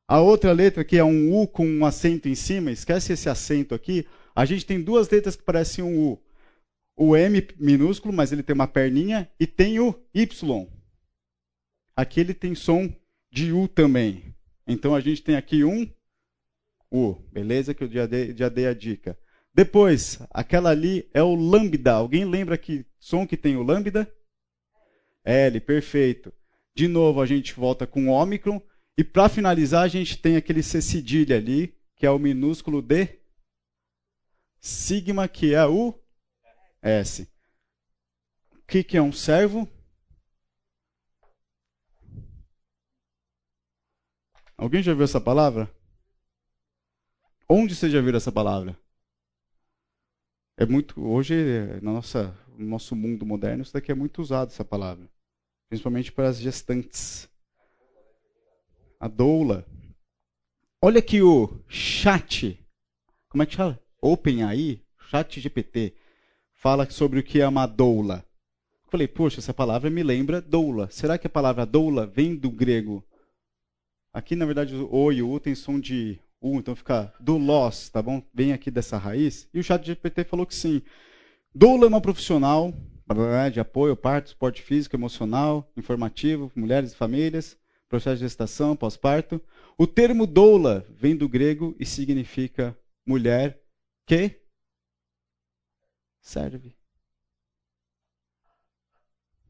[0.07, 3.75] A outra letra que é um U com um acento em cima, esquece esse acento
[3.75, 4.07] aqui.
[4.33, 6.23] A gente tem duas letras que parecem um U.
[6.95, 10.67] O M minúsculo, mas ele tem uma perninha, e tem o Y.
[11.93, 12.89] Aqui ele tem som
[13.33, 14.35] de U também.
[14.67, 15.91] Então a gente tem aqui um
[16.91, 17.15] U.
[17.31, 17.73] Beleza?
[17.73, 19.17] Que eu já dei, já dei a dica.
[19.51, 21.93] Depois, aquela ali é o lambda.
[21.93, 24.07] Alguém lembra que som que tem o lambda?
[25.25, 26.31] L, perfeito.
[26.75, 28.61] De novo, a gente volta com ômicron.
[28.95, 33.19] E para finalizar, a gente tem aquele C cedilha ali, que é o minúsculo D.
[34.59, 35.99] Sigma, que é o
[36.83, 37.27] S.
[38.51, 39.67] O que, que é um servo?
[44.63, 45.69] Alguém já viu essa palavra?
[47.49, 48.79] Onde você já viu essa palavra?
[50.55, 51.35] É muito hoje
[51.81, 55.11] na nossa no nosso mundo moderno isso daqui é muito usado essa palavra,
[55.67, 57.27] principalmente para as gestantes.
[58.97, 59.67] A doula.
[60.81, 62.57] Olha aqui o chat.
[63.27, 63.77] Como é que chama?
[64.01, 65.93] OpenAI, chat GPT,
[66.53, 68.25] fala sobre o que é uma doula.
[68.87, 70.89] Falei, poxa, essa palavra me lembra doula.
[70.89, 73.05] Será que a palavra doula vem do grego?
[74.13, 77.89] Aqui, na verdade, o O e o U tem som de U, então fica doulos,
[77.89, 78.21] tá bom?
[78.31, 79.49] Vem aqui dessa raiz.
[79.51, 80.83] E o chat GPT falou que sim.
[81.53, 82.73] Doula é uma profissional
[83.51, 87.57] de apoio, parto, suporte físico, emocional, informativo, mulheres e famílias,
[87.87, 89.41] processo de gestação, pós-parto.
[89.77, 93.61] O termo doula vem do grego e significa mulher
[94.05, 94.39] que
[96.21, 96.75] serve.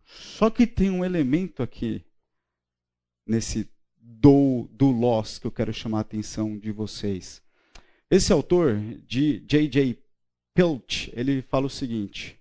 [0.04, 2.06] Só que tem um elemento aqui
[3.26, 3.73] nesse
[4.04, 7.42] do do loss que eu quero chamar a atenção de vocês.
[8.10, 8.78] Esse autor
[9.08, 9.98] de J.J.
[10.54, 12.40] Pilch, ele fala o seguinte: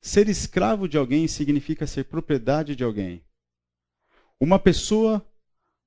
[0.00, 3.22] Ser escravo de alguém significa ser propriedade de alguém.
[4.40, 5.24] Uma pessoa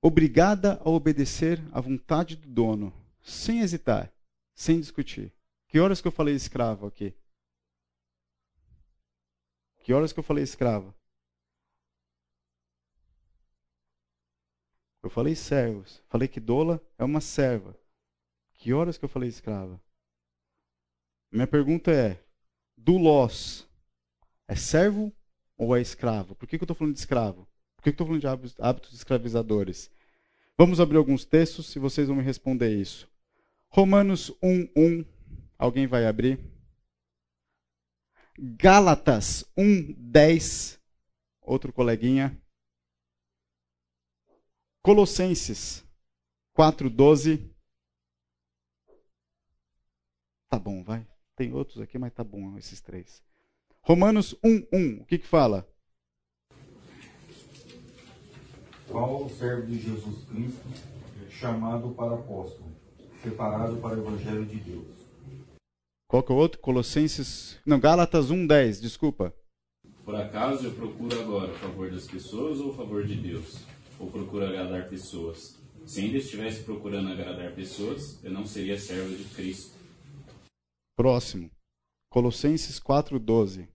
[0.02, 4.14] obrigada a obedecer à vontade do dono, sem hesitar,
[4.54, 5.34] sem discutir.
[5.68, 7.16] Que horas que eu falei escravo aqui?
[9.80, 10.94] Que horas que eu falei escravo?
[15.04, 16.02] Eu falei servos.
[16.08, 17.78] Falei que dola é uma serva.
[18.54, 19.80] Que horas que eu falei escrava?
[21.30, 22.24] Minha pergunta é:
[22.78, 23.68] doulos
[24.48, 25.12] é servo
[25.58, 26.36] ou é escravo?
[26.36, 27.48] Por que, que eu estou falando de escravo?
[27.76, 29.92] Por que, que eu estou falando de hábitos, escravizadores?
[30.58, 33.10] Vamos abrir alguns textos e vocês vão me responder isso.
[33.68, 35.06] Romanos 1:1.
[35.58, 36.40] Alguém vai abrir?
[38.38, 40.80] Gálatas 1:10.
[41.42, 42.40] Outro coleguinha.
[44.84, 45.82] Colossenses
[46.54, 47.50] 4:12.
[50.50, 51.08] Tá bom, vai.
[51.38, 53.24] Tem outros aqui, mas tá bom esses três.
[53.82, 55.02] Romanos 1:1.
[55.02, 55.66] O que que fala?
[58.92, 60.68] Paulo, servo de Jesus Cristo,
[61.30, 62.76] chamado para apóstolo,
[63.24, 64.88] separado para o evangelho de Deus.
[66.10, 66.60] Qual que é o outro?
[66.60, 69.34] Colossenses, não, Gálatas 1:10, desculpa.
[70.04, 73.64] Por acaso eu procuro agora o favor das pessoas ou o favor de Deus?
[74.04, 75.58] Ou procuro agradar pessoas?
[75.86, 79.78] Se ainda estivesse procurando agradar pessoas, eu não seria servo de Cristo.
[80.94, 81.50] Próximo.
[82.10, 83.66] Colossenses 4:12.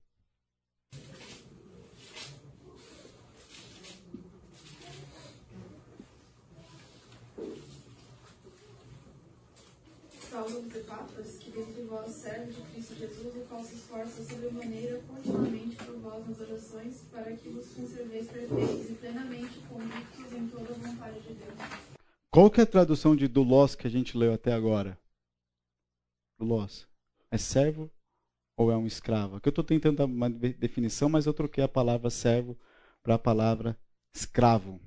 [10.31, 12.61] Paulo de Papas, que dentre vós serve de
[12.99, 18.29] Jesus, o qual se esforça sobremaneira continuamente por vós nas orações, para que vos conserveis
[18.29, 21.55] perfeitos e plenamente convictos em toda a vontade de Deus.
[22.29, 24.99] Qual que é a tradução de doulos que a gente leu até agora?
[26.41, 26.89] Doulos.
[27.31, 27.89] É servo
[28.57, 29.37] ou é um escravo?
[29.37, 32.59] Aqui eu estou tentando dar uma definição, mas eu troquei a palavra servo
[33.01, 33.79] para a palavra
[34.13, 34.81] escravo.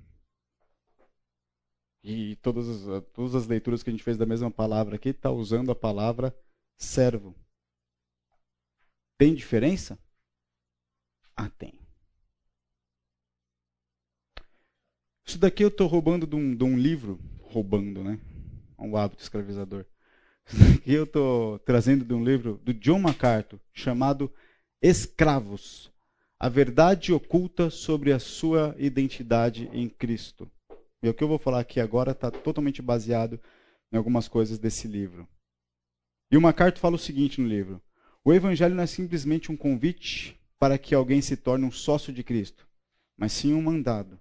[2.03, 5.31] E todas as, todas as leituras que a gente fez da mesma palavra aqui está
[5.31, 6.35] usando a palavra
[6.77, 7.33] servo.
[9.21, 9.99] Tem diferença?
[11.37, 11.79] Ah, tem.
[15.23, 18.19] Isso daqui eu estou roubando de um, de um, livro, roubando, né?
[18.79, 19.85] Um hábito escravizador.
[20.47, 24.33] Isso daqui eu estou trazendo de um livro do John MacArthur chamado
[24.81, 25.93] Escravos:
[26.39, 30.51] A Verdade Oculta sobre a Sua Identidade em Cristo.
[31.03, 33.39] E o que eu vou falar aqui agora está totalmente baseado
[33.93, 35.29] em algumas coisas desse livro.
[36.31, 37.79] E o MacArthur fala o seguinte no livro:
[38.23, 42.23] O Evangelho não é simplesmente um convite para que alguém se torne um sócio de
[42.23, 42.67] Cristo,
[43.17, 44.19] mas sim um mandado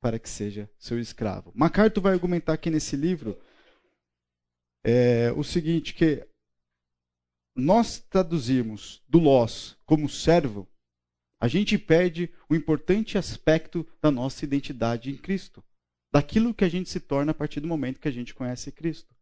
[0.00, 1.50] para que seja seu escravo.
[1.54, 3.38] MacArthur vai argumentar aqui nesse livro
[4.84, 6.26] é, o seguinte: que
[7.56, 10.68] nós traduzirmos do los como servo,
[11.40, 15.64] a gente perde o importante aspecto da nossa identidade em Cristo,
[16.12, 19.16] daquilo que a gente se torna a partir do momento que a gente conhece Cristo.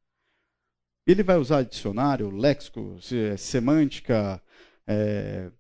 [1.07, 2.99] Ele vai usar dicionário, léxico,
[3.39, 4.43] semântica,
[4.87, 5.51] é,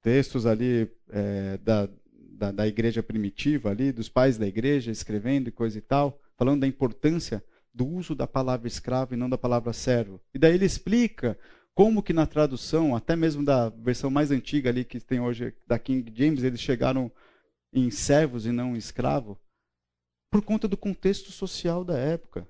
[0.00, 5.52] textos ali é, da, da, da, igreja primitiva, ali, dos pais da igreja, escrevendo e
[5.52, 9.72] coisa e tal, falando da importância do uso da palavra escravo e não da palavra
[9.72, 10.20] servo.
[10.32, 11.38] E daí ele explica
[11.74, 15.78] como que na tradução, até mesmo da versão mais antiga ali que tem hoje da
[15.78, 17.10] King James, eles chegaram
[17.72, 19.38] em servos e não escravo,
[20.30, 22.46] por conta do contexto social da época.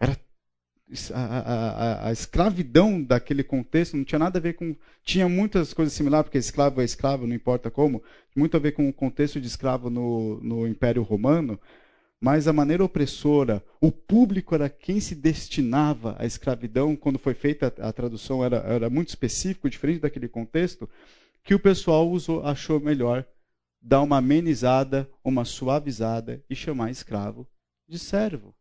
[0.00, 0.18] Era
[1.12, 4.76] a, a, a, escravidão daquele contexto não tinha nada a ver com.
[5.02, 8.02] Tinha muitas coisas similares, porque escravo é escravo, não importa como.
[8.34, 11.58] Muito a ver com o contexto de escravo no, no Império Romano
[12.24, 17.66] mas a maneira opressora, o público era quem se destinava à escravidão, quando foi feita
[17.78, 20.88] a, tradução era, era muito específico, diferente daquele contexto,
[21.42, 23.26] que o pessoal usou, achou melhor
[23.78, 27.46] dar uma amenizada, uma suavizada e chamar escravo
[27.86, 28.54] de servo.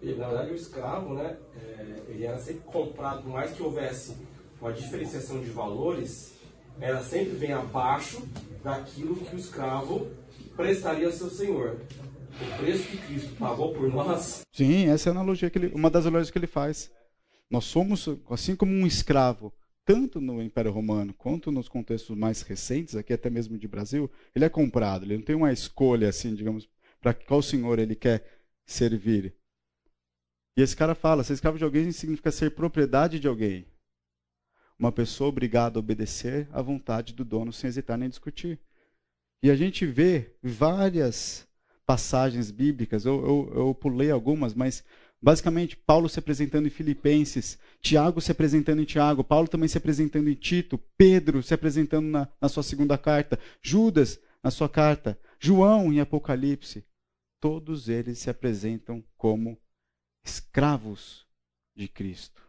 [0.00, 4.16] E, na verdade, o escravo, né, é, ele era sempre comprado, por mais que houvesse
[4.60, 6.34] uma diferenciação de valores,
[6.80, 8.22] era sempre bem abaixo
[8.62, 10.08] daquilo que o escravo
[10.56, 11.80] prestaria ao seu senhor
[12.40, 14.42] o preço que Cristo pagou por nós.
[14.52, 16.90] Sim, essa é a analogia que ele, uma das analogias que ele faz.
[17.50, 19.52] Nós somos, assim como um escravo,
[19.84, 24.44] tanto no Império Romano quanto nos contextos mais recentes, aqui até mesmo de Brasil, ele
[24.44, 25.04] é comprado.
[25.04, 26.68] Ele não tem uma escolha, assim, digamos,
[27.00, 28.24] para qual senhor ele quer
[28.64, 29.34] servir.
[30.56, 33.66] E esse cara fala: ser escravo de alguém significa ser propriedade de alguém.
[34.78, 38.58] Uma pessoa obrigada a obedecer à vontade do dono sem hesitar nem discutir.
[39.42, 41.46] E a gente vê várias
[41.86, 44.84] passagens bíblicas, eu, eu, eu pulei algumas, mas
[45.20, 50.28] basicamente Paulo se apresentando em Filipenses, Tiago se apresentando em Tiago, Paulo também se apresentando
[50.28, 55.92] em Tito, Pedro se apresentando na, na sua segunda carta, Judas na sua carta, João
[55.92, 56.84] em Apocalipse.
[57.40, 59.58] Todos eles se apresentam como
[60.24, 61.26] escravos
[61.74, 62.42] de Cristo.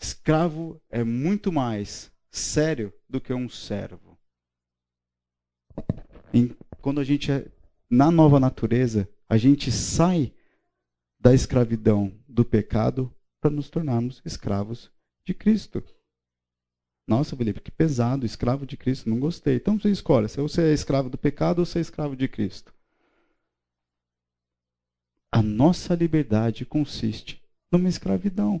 [0.00, 4.18] Escravo é muito mais sério do que um servo.
[6.34, 6.48] Em
[6.80, 7.50] quando a gente é
[7.88, 10.34] na nova natureza, a gente sai
[11.20, 14.90] da escravidão do pecado para nos tornarmos escravos
[15.26, 15.84] de Cristo.
[17.06, 19.56] Nossa, Felipe, que pesado, escravo de Cristo, não gostei.
[19.56, 22.71] Então você escolhe, se você é escravo do pecado ou você é escravo de Cristo.
[25.32, 28.60] A nossa liberdade consiste numa escravidão.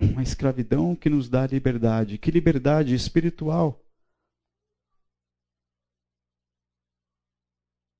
[0.00, 2.16] Uma escravidão que nos dá liberdade.
[2.18, 3.82] Que liberdade espiritual?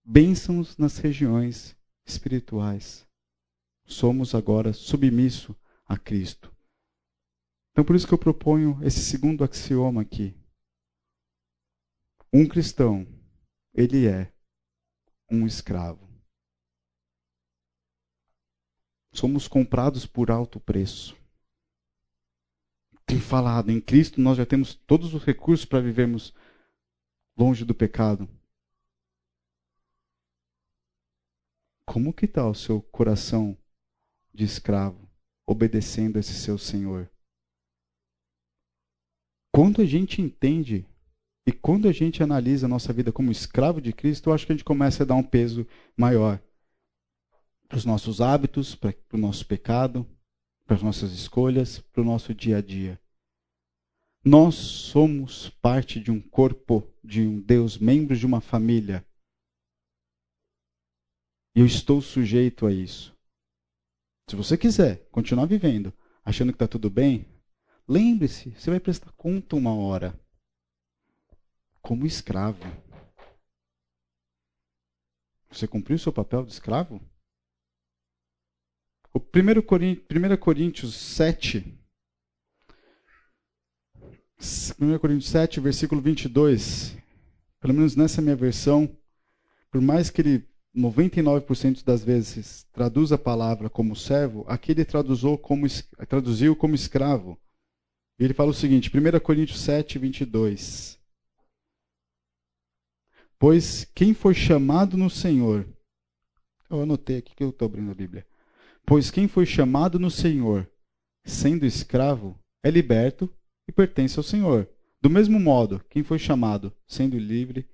[0.04, 3.08] bênçãos nas regiões espirituais.
[3.86, 5.56] Somos agora submisso
[5.86, 6.54] a Cristo.
[7.70, 10.36] Então, por isso que eu proponho esse segundo axioma aqui.
[12.32, 13.06] Um cristão,
[13.72, 14.32] ele é
[15.32, 16.06] um escravo.
[19.14, 21.16] Somos comprados por alto preço.
[23.06, 26.34] Tem falado, em Cristo nós já temos todos os recursos para vivermos
[27.36, 28.28] longe do pecado.
[31.86, 33.56] Como que está o seu coração
[34.32, 35.10] de escravo,
[35.46, 37.10] obedecendo esse seu Senhor?
[39.50, 40.86] Quando a gente entende
[41.46, 44.52] e quando a gente analisa a nossa vida como escravo de Cristo, eu acho que
[44.52, 45.66] a gente começa a dar um peso
[45.96, 46.40] maior
[47.68, 50.06] para os nossos hábitos, para o nosso pecado,
[50.64, 53.00] para as nossas escolhas, para o nosso dia a dia.
[54.24, 59.04] Nós somos parte de um corpo, de um Deus, membros de uma família.
[61.56, 63.16] E eu estou sujeito a isso.
[64.28, 65.92] Se você quiser continuar vivendo
[66.24, 67.26] achando que está tudo bem,
[67.88, 70.21] lembre-se, você vai prestar conta uma hora.
[71.82, 72.62] Como escravo.
[75.50, 77.00] Você cumpriu o seu papel de escravo?
[79.12, 81.78] O 1 Coríntios, 1 Coríntios 7,
[84.80, 86.96] 1 Coríntios 7, versículo 22,
[87.60, 88.96] pelo menos nessa minha versão,
[89.70, 94.86] por mais que ele 99% das vezes traduz a palavra como servo, aqui ele
[95.36, 95.66] como,
[96.08, 97.38] traduziu como escravo.
[98.18, 101.01] Ele fala o seguinte, 1 Coríntios 7, 22.
[103.42, 105.66] Pois quem foi chamado no Senhor,
[106.70, 108.24] eu anotei aqui que eu estou abrindo a Bíblia.
[108.86, 110.70] Pois quem foi chamado no Senhor,
[111.24, 113.28] sendo escravo, é liberto
[113.66, 114.70] e pertence ao Senhor.
[115.00, 117.68] Do mesmo modo, quem foi chamado, sendo livre,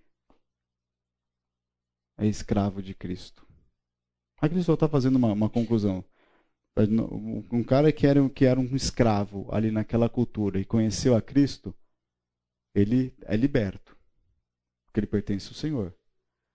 [2.17, 3.47] é escravo de Cristo.
[4.41, 6.03] Aqui só está fazendo uma, uma, conclusão.
[7.53, 11.75] Um cara que era, que era um escravo ali naquela cultura e conheceu a Cristo,
[12.75, 13.98] ele é liberto.
[14.99, 15.95] Porque ele pertence ao Senhor.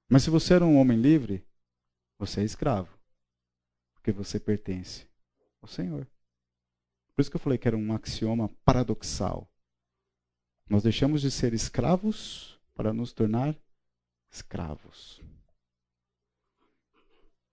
[0.10, 1.48] Mas se você era um homem livre,
[2.20, 2.94] você é escravo.
[3.94, 5.08] Porque você pertence
[5.62, 6.06] ao Senhor.
[7.16, 9.50] Por isso que eu falei que era um axioma paradoxal.
[10.70, 13.56] Nós deixamos de ser escravos para nos tornar
[14.30, 15.22] escravos.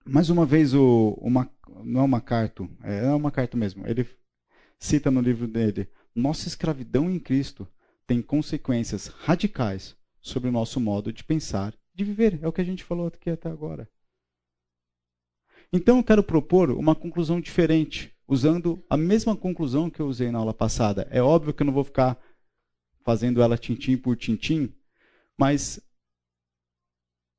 [0.03, 1.49] Mais uma vez, o, uma,
[1.85, 3.87] não é uma carta, é, é uma carta mesmo.
[3.87, 4.05] Ele
[4.77, 7.65] cita no livro dele: Nossa escravidão em Cristo
[8.05, 12.39] tem consequências radicais sobre o nosso modo de pensar, de viver.
[12.41, 13.89] É o que a gente falou aqui até agora.
[15.73, 20.39] Então eu quero propor uma conclusão diferente, usando a mesma conclusão que eu usei na
[20.39, 21.07] aula passada.
[21.09, 22.21] É óbvio que eu não vou ficar
[23.03, 24.73] fazendo ela tintim por tintim,
[25.37, 25.81] mas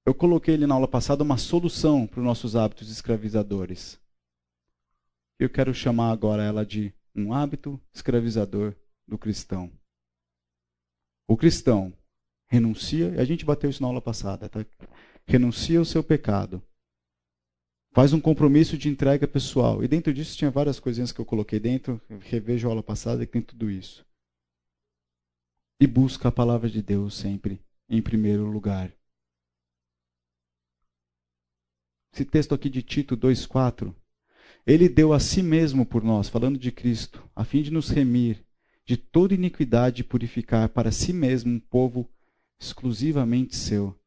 [0.04, 4.00] eu coloquei na aula passada uma solução para os nossos hábitos escravizadores.
[5.38, 8.74] Eu quero chamar agora ela de um hábito escravizador
[9.06, 9.70] do cristão.
[11.28, 11.92] O cristão
[12.52, 14.62] renuncia, e a gente bateu isso na aula passada, tá?
[15.26, 16.62] renuncia ao seu pecado,
[17.94, 21.58] faz um compromisso de entrega pessoal, e dentro disso tinha várias coisinhas que eu coloquei
[21.58, 24.04] dentro, eu revejo a aula passada e tem tudo isso.
[25.80, 28.92] E busca a palavra de Deus sempre em primeiro lugar.
[32.12, 33.94] Esse texto aqui de Tito 2,4.
[34.66, 38.44] Ele deu a si mesmo por nós, falando de Cristo, a fim de nos remir
[38.84, 42.08] de toda iniquidade e purificar para si mesmo um povo
[42.62, 43.98] exclusivamente seu,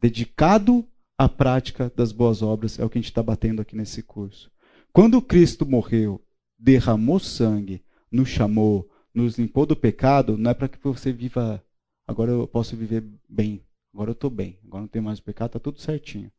[0.00, 0.86] dedicado
[1.16, 2.78] à prática das boas obras.
[2.78, 4.50] É o que a gente está batendo aqui nesse curso.
[4.92, 6.24] Quando Cristo morreu,
[6.58, 11.62] derramou sangue, nos chamou, nos limpou do pecado, não é para que você viva.
[12.06, 13.64] Agora eu posso viver bem.
[13.92, 14.58] Agora eu estou bem.
[14.64, 16.32] Agora não tenho mais pecado, está tudo certinho.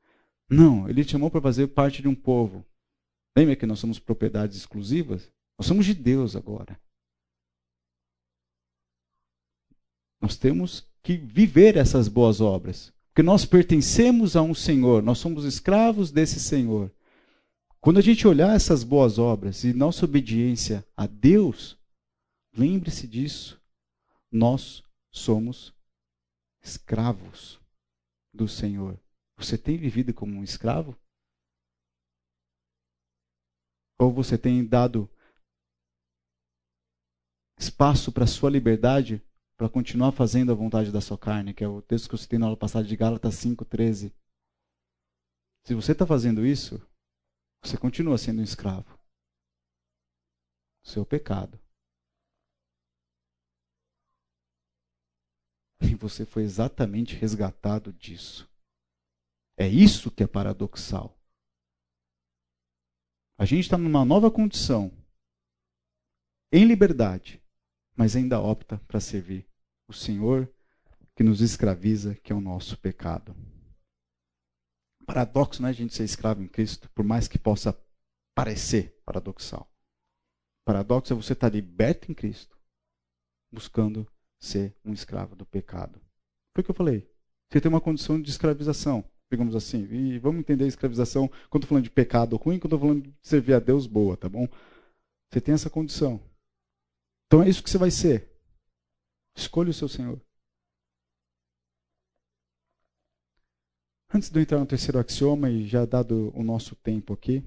[0.50, 2.66] Não, ele te chamou para fazer parte de um povo.
[3.38, 5.32] Lembra que nós somos propriedades exclusivas?
[5.58, 6.80] Nós somos de Deus agora.
[10.20, 12.94] Nós temos que viver essas boas obras.
[13.10, 16.92] Porque nós pertencemos a um Senhor, nós somos escravos desse Senhor.
[17.82, 21.78] Quando a gente olhar essas boas obras e nossa obediência a Deus,
[22.56, 23.60] lembre-se disso.
[24.32, 25.74] Nós somos
[26.62, 27.60] escravos
[28.34, 29.00] do Senhor.
[29.38, 30.96] Você tem vivido como um escravo?
[33.98, 35.10] Ou você tem dado
[37.58, 39.22] espaço para sua liberdade
[39.60, 42.40] para continuar fazendo a vontade da sua carne, que é o texto que eu citei
[42.40, 44.10] na aula passada de Gálatas 5,13.
[45.66, 46.80] Se você está fazendo isso,
[47.62, 48.98] você continua sendo um escravo.
[50.82, 51.60] Seu pecado.
[55.82, 58.50] E você foi exatamente resgatado disso.
[59.58, 61.20] É isso que é paradoxal.
[63.38, 64.90] A gente está numa nova condição,
[66.50, 67.44] em liberdade,
[67.98, 69.49] mas ainda opta para servir
[69.90, 70.50] o Senhor
[71.16, 73.36] que nos escraviza, que é o nosso pecado.
[75.06, 77.78] Paradoxo não é a gente ser escravo em Cristo, por mais que possa
[78.34, 79.70] parecer paradoxal.
[80.64, 82.58] Paradoxo é você estar liberto em Cristo,
[83.52, 84.08] buscando
[84.40, 86.00] ser um escravo do pecado.
[86.54, 87.12] Foi o que eu falei.
[87.50, 89.88] Você tem uma condição de escravização digamos assim.
[89.92, 93.14] E vamos entender a escravização quando estou falando de pecado ruim, quando estou falando de
[93.22, 94.48] servir a Deus boa, tá bom?
[95.30, 96.20] Você tem essa condição.
[97.28, 98.28] Então é isso que você vai ser.
[99.40, 100.22] Escolha o seu Senhor.
[104.14, 107.44] Antes de eu entrar no terceiro axioma, e já dado o nosso tempo aqui,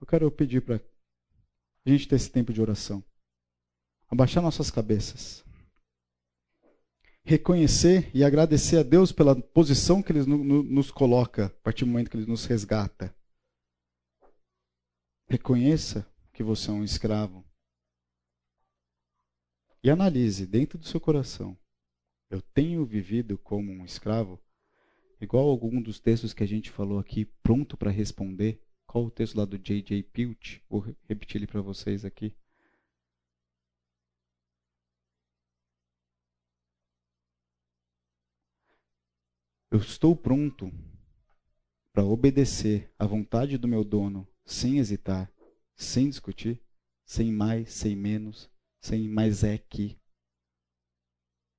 [0.00, 3.02] eu quero pedir para a gente ter esse tempo de oração.
[4.08, 5.42] Abaixar nossas cabeças
[7.24, 12.10] reconhecer e agradecer a Deus pela posição que Ele nos coloca a partir do momento
[12.10, 13.14] que Ele nos resgata.
[15.28, 17.44] Reconheça que você é um escravo.
[19.84, 21.58] E analise dentro do seu coração:
[22.30, 24.40] eu tenho vivido como um escravo?
[25.20, 28.60] Igual algum dos textos que a gente falou aqui, pronto para responder.
[28.86, 30.02] Qual o texto lá do J.J.
[30.02, 30.62] Pilch?
[30.68, 32.34] Vou repetir ele para vocês aqui.
[39.70, 40.70] Eu estou pronto
[41.92, 45.32] para obedecer à vontade do meu dono sem hesitar,
[45.74, 46.60] sem discutir,
[47.06, 48.50] sem mais, sem menos,
[48.82, 49.96] sem mais é que.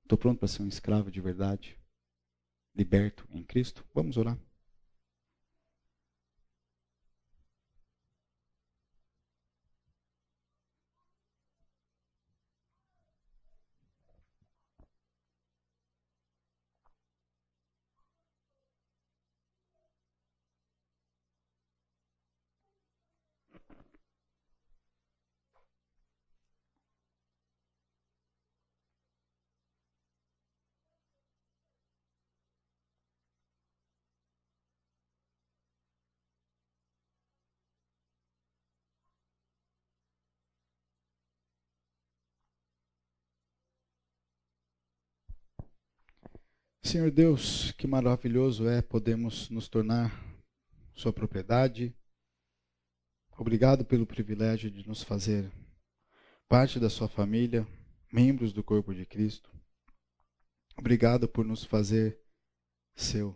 [0.04, 1.80] Estou pronto para ser um escravo de verdade,
[2.76, 3.86] liberto em Cristo?
[3.94, 4.38] Vamos orar.
[46.94, 50.12] Senhor Deus, que maravilhoso é podemos nos tornar
[50.94, 51.92] Sua propriedade.
[53.36, 55.52] Obrigado pelo privilégio de nos fazer
[56.48, 57.68] parte da Sua família,
[58.12, 59.52] membros do corpo de Cristo.
[60.78, 62.22] Obrigado por nos fazer
[62.96, 63.36] seu.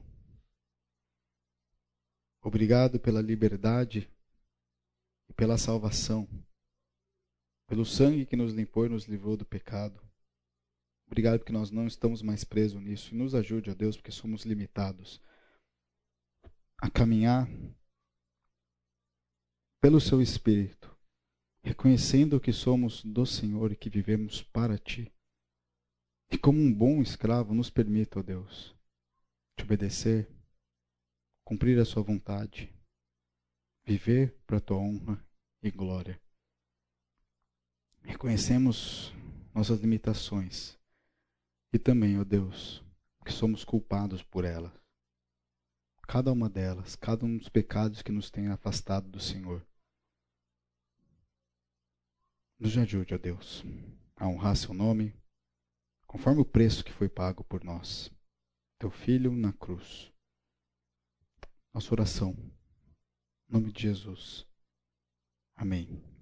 [2.44, 4.08] Obrigado pela liberdade
[5.28, 6.30] e pela salvação,
[7.66, 10.07] pelo sangue que nos limpou e nos livrou do pecado.
[11.08, 13.14] Obrigado porque nós não estamos mais presos nisso.
[13.14, 15.22] E nos ajude, ó Deus, porque somos limitados
[16.78, 17.48] a caminhar
[19.82, 20.96] pelo Seu Espírito,
[21.64, 25.12] reconhecendo que somos do Senhor e que vivemos para Ti.
[26.30, 28.76] E como um bom escravo, nos permita, ó Deus,
[29.56, 30.30] te obedecer,
[31.46, 32.72] cumprir a Sua vontade,
[33.86, 35.26] viver para a Tua honra
[35.64, 36.22] e glória.
[38.04, 39.14] Reconhecemos
[39.54, 40.77] nossas limitações
[41.74, 42.84] e também, ó Deus,
[43.26, 44.72] que somos culpados por elas.
[46.08, 49.66] Cada uma delas, cada um dos pecados que nos tem afastado do Senhor.
[52.58, 53.64] Nos ajude, ó Deus,
[54.16, 55.14] a honrar seu nome,
[56.08, 58.10] conforme o preço que foi pago por nós,
[58.80, 60.12] teu Filho na cruz.
[61.74, 62.32] Nossa oração,
[63.50, 64.48] em nome de Jesus.
[65.56, 66.17] Amém.